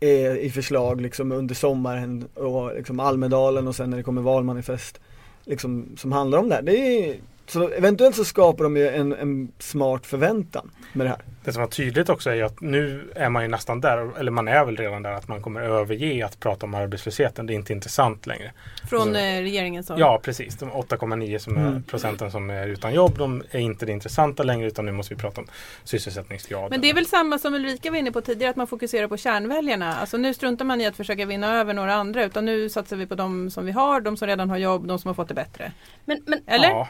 eh, 0.00 0.37
i 0.37 0.50
förslag 0.55 1.00
liksom 1.00 1.33
under 1.33 1.55
sommaren 1.55 2.29
och 2.35 2.74
liksom 2.74 3.00
Almedalen 3.00 3.68
och 3.68 3.76
sen 3.76 3.90
när 3.90 3.96
det 3.96 4.02
kommer 4.02 4.22
valmanifest 4.22 5.00
liksom, 5.44 5.87
som 5.96 6.12
handlar 6.12 6.38
om 6.38 6.48
det 6.48 6.55
här. 6.55 6.62
Det 6.62 6.76
är, 6.76 7.16
så 7.49 7.69
eventuellt 7.69 8.17
så 8.17 8.25
skapar 8.25 8.65
de 8.65 8.77
ju 8.77 8.89
en, 8.89 9.13
en 9.13 9.53
smart 9.59 10.07
förväntan 10.07 10.71
med 10.93 11.07
det 11.07 11.11
här. 11.11 11.19
Det 11.45 11.53
som 11.53 11.63
var 11.63 11.69
tydligt 11.69 12.09
också 12.09 12.31
är 12.31 12.35
ju 12.35 12.43
att 12.43 12.61
nu 12.61 13.11
är 13.15 13.29
man 13.29 13.43
ju 13.43 13.49
nästan 13.49 13.81
där, 13.81 14.19
eller 14.19 14.31
man 14.31 14.49
är 14.49 14.65
väl 14.65 14.77
redan 14.77 15.03
där, 15.03 15.13
att 15.13 15.29
man 15.29 15.43
kommer 15.43 15.61
överge 15.61 16.25
att 16.27 16.41
prata 16.41 16.67
om 16.67 16.75
arbetslösheten. 16.75 17.47
Det 17.47 17.53
är 17.53 17.55
inte 17.55 17.73
intressant 17.73 18.27
längre. 18.27 18.53
Från 18.91 19.01
Alltså- 19.01 19.19
eh, 19.21 19.41
regeringens 19.43 19.89
håll. 19.89 20.01
Ja, 20.01 20.21
precis. 20.23 20.57
De 20.57 20.71
8,9 20.73 21.39
som 21.39 21.57
är 21.57 21.61
Mm. 21.69 21.83
procenten 21.83 22.31
som 22.31 22.51
är 22.51 22.67
utan 22.67 22.95
jobb, 22.95 23.19
de 23.19 23.43
är 23.51 23.59
inte 23.59 23.87
det 23.87 23.93
intressanta 23.93 24.43
längre 24.43 24.67
utan 24.67 24.85
nu 24.87 24.93
måste 24.93 25.15
vi 25.15 25.21
prata 25.21 25.41
om 25.41 25.47
sysselsättningsgraden. 25.85 26.71
Men 26.71 26.81
det 26.81 26.91
är 26.91 26.95
väl 26.95 27.07
samma 27.07 27.39
som 27.39 27.55
Ulrika 27.55 27.91
var 27.91 27.99
inne 27.99 28.13
på 28.13 28.21
tidigare, 28.21 28.51
att 28.51 28.57
man 28.57 28.67
fokuserar 28.67 29.09
på 29.09 29.17
kärnväljarna. 29.17 29.97
Alltså 29.97 30.17
nu 30.17 30.35
struntar 30.35 30.65
man 30.65 30.81
i 30.81 30.87
att 30.87 30.97
försöka 30.97 31.27
vinna 31.27 31.61
över 31.61 31.75
några 31.75 31.95
andra, 31.95 32.25
utan 32.25 32.45
nu 32.45 32.69
satsar 32.69 32.97
vi 32.97 33.07
på 33.07 33.15
de 33.15 33.51
som 33.51 33.67
vi 33.67 33.73
har, 33.73 34.01
de 34.01 34.17
som 34.17 34.29
redan 34.29 34.51
har 34.51 34.57
jobb, 34.59 34.87
de 34.87 34.99
som 34.99 35.09
har 35.09 35.15
fått 35.15 35.29
det 35.29 35.35
bättre. 35.35 35.73
Men, 36.05 36.19
men 36.27 36.41
Eller? 36.47 36.69
Ja, 36.69 36.89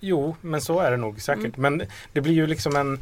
jo, 0.00 0.36
men 0.40 0.60
så 0.60 0.80
är 0.80 0.90
det 0.90 0.96
nog 0.96 1.20
säkert. 1.20 1.56
Mm. 1.58 1.76
Men 1.76 1.88
det 2.12 2.20
blir 2.20 2.34
ju 2.34 2.46
liksom 2.46 2.76
en 2.76 2.98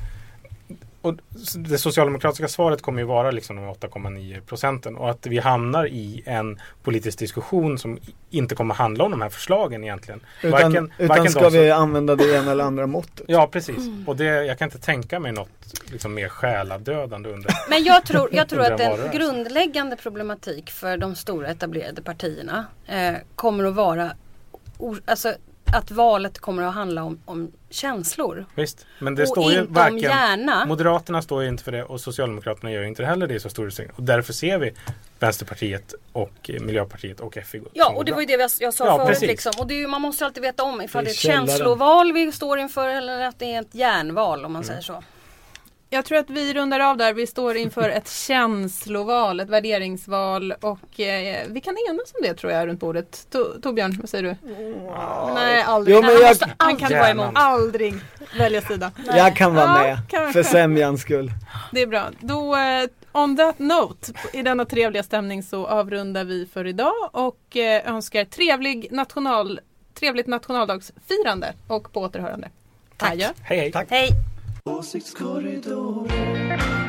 och 1.02 1.14
det 1.56 1.78
socialdemokratiska 1.78 2.48
svaret 2.48 2.82
kommer 2.82 2.98
ju 3.00 3.04
vara 3.06 3.30
liksom 3.30 3.56
de 3.56 3.62
8,9 3.64 4.40
procenten 4.40 4.96
och 4.96 5.10
att 5.10 5.26
vi 5.26 5.38
hamnar 5.38 5.86
i 5.86 6.22
en 6.26 6.58
politisk 6.82 7.18
diskussion 7.18 7.78
som 7.78 7.98
inte 8.30 8.54
kommer 8.54 8.74
handla 8.74 9.04
om 9.04 9.10
de 9.10 9.20
här 9.20 9.28
förslagen 9.28 9.84
egentligen. 9.84 10.20
Utan, 10.42 10.50
Varken- 10.52 10.92
utan 10.98 11.08
varken 11.08 11.30
ska 11.30 11.40
som- 11.40 11.52
vi 11.52 11.70
använda 11.70 12.16
det 12.16 12.34
ena 12.36 12.52
eller 12.52 12.64
andra 12.64 12.86
måttet. 12.86 13.24
Ja, 13.28 13.46
precis. 13.52 13.78
Och 14.06 14.16
det, 14.16 14.24
jag 14.24 14.58
kan 14.58 14.66
inte 14.66 14.78
tänka 14.78 15.20
mig 15.20 15.32
något 15.32 15.48
liksom 15.92 16.14
mer 16.14 16.28
själadödande 16.28 17.30
under 17.30 17.50
Men 17.70 17.84
jag 17.84 18.04
tror, 18.06 18.28
jag 18.32 18.48
tror 18.48 18.60
att 18.60 18.70
en 18.70 18.80
en 18.80 18.90
valrörelse. 18.90 19.18
grundläggande 19.18 19.96
problematik 19.96 20.70
för 20.70 20.96
de 20.96 21.14
stora 21.14 21.48
etablerade 21.48 22.02
partierna 22.02 22.66
eh, 22.86 23.14
kommer 23.34 23.64
att 23.64 23.74
vara 23.74 24.10
alltså, 25.04 25.34
att 25.74 25.90
valet 25.90 26.38
kommer 26.38 26.62
att 26.62 26.74
handla 26.74 27.02
om, 27.04 27.20
om 27.24 27.52
känslor. 27.70 28.46
Visst, 28.54 28.86
men 28.98 29.14
det 29.14 29.22
och 29.22 29.28
står 29.28 29.44
ju 29.52 29.58
inte 29.58 29.68
om 29.68 29.74
varken 29.74 29.98
hjärna. 29.98 30.64
Moderaterna 30.66 31.22
står 31.22 31.42
ju 31.42 31.48
inte 31.48 31.64
för 31.64 31.72
det 31.72 31.84
och 31.84 32.00
Socialdemokraterna 32.00 32.72
gör 32.72 32.82
inte 32.82 33.04
heller 33.04 33.26
det 33.26 33.34
i 33.34 33.40
så 33.40 33.48
stor 33.48 33.66
utsträckning. 33.66 33.96
Och 33.96 34.02
därför 34.02 34.32
ser 34.32 34.58
vi 34.58 34.74
Vänsterpartiet 35.18 35.94
och 36.12 36.50
Miljöpartiet 36.60 37.20
och 37.20 37.38
FI 37.46 37.62
Ja 37.72 37.92
och 37.96 38.04
det 38.04 38.12
var 38.12 38.20
ju 38.20 38.26
det 38.26 38.32
jag, 38.32 38.50
jag 38.60 38.74
sa 38.74 38.86
Ja, 38.86 38.96
förut. 38.96 39.08
precis. 39.08 39.28
Liksom. 39.28 39.52
Och 39.58 39.66
det 39.66 39.74
är 39.74 39.78
ju, 39.78 39.86
man 39.86 40.00
måste 40.02 40.24
alltid 40.26 40.42
veta 40.42 40.62
om 40.62 40.82
ifall 40.82 41.04
Det 41.04 41.10
är 41.10 41.12
ett 41.12 41.16
källaren. 41.16 41.46
känsloval 41.48 42.12
vi 42.12 42.32
står 42.32 42.58
inför 42.58 42.88
eller 42.88 43.20
att 43.20 43.38
det 43.38 43.54
är 43.54 43.60
ett 43.60 43.74
hjärnval 43.74 44.44
om 44.44 44.52
man 44.52 44.64
säger 44.64 44.80
så. 44.80 45.02
Jag 45.90 46.04
tror 46.04 46.18
att 46.18 46.30
vi 46.30 46.54
rundar 46.54 46.80
av 46.80 46.96
där. 46.96 47.14
Vi 47.14 47.26
står 47.26 47.56
inför 47.56 47.88
ett 47.90 48.08
känsloval, 48.68 49.40
ett 49.40 49.48
värderingsval 49.48 50.52
och 50.60 51.00
eh, 51.00 51.46
vi 51.48 51.60
kan 51.60 51.76
enas 51.90 52.12
om 52.14 52.22
det 52.22 52.34
tror 52.34 52.52
jag 52.52 52.68
runt 52.68 52.80
bordet. 52.80 53.26
To- 53.32 53.60
Torbjörn, 53.62 53.96
vad 54.00 54.08
säger 54.08 54.24
du? 54.24 54.36
Nej, 55.34 55.62
aldrig. 55.62 55.96
Jo, 55.96 56.00
men 56.02 56.10
Han 56.10 56.20
jag- 56.22 56.28
måste 56.28 56.54
alltid 56.56 56.96
vara 56.96 57.08
emot. 57.10 57.30
Aldrig 57.34 57.94
välja 58.38 58.60
sida. 58.62 58.92
Jag 59.06 59.36
kan 59.36 59.54
vara 59.54 59.66
Ja, 59.66 59.72
med, 59.82 59.98
kan- 60.08 60.32
för 60.32 60.42
sämjans 60.42 61.00
skull. 61.02 61.32
Det 61.72 61.82
är 61.82 61.86
bra. 61.86 62.04
Då, 62.20 62.56
eh, 62.56 62.84
on 63.12 63.36
that 63.36 63.58
note, 63.58 64.12
i 64.32 64.42
denna 64.42 64.64
trevliga 64.64 65.02
stämning 65.02 65.42
så 65.42 65.66
avrundar 65.66 66.24
vi 66.24 66.46
för 66.52 66.66
idag 66.66 67.10
och 67.12 67.56
eh, 67.56 67.88
önskar 67.94 68.24
trevlig 68.24 68.88
national, 68.90 69.60
trevligt 69.94 70.26
nationaldagsfirande 70.26 71.52
och 71.68 71.92
på 71.92 72.00
återhörande. 72.00 72.48
Tack. 72.96 73.12
Adjö. 73.12 73.28
Hej 73.42 73.58
hej! 73.58 73.72
Tack. 73.72 73.86
Hej! 73.90 74.08
Åsiktskorridoren. 74.68 76.87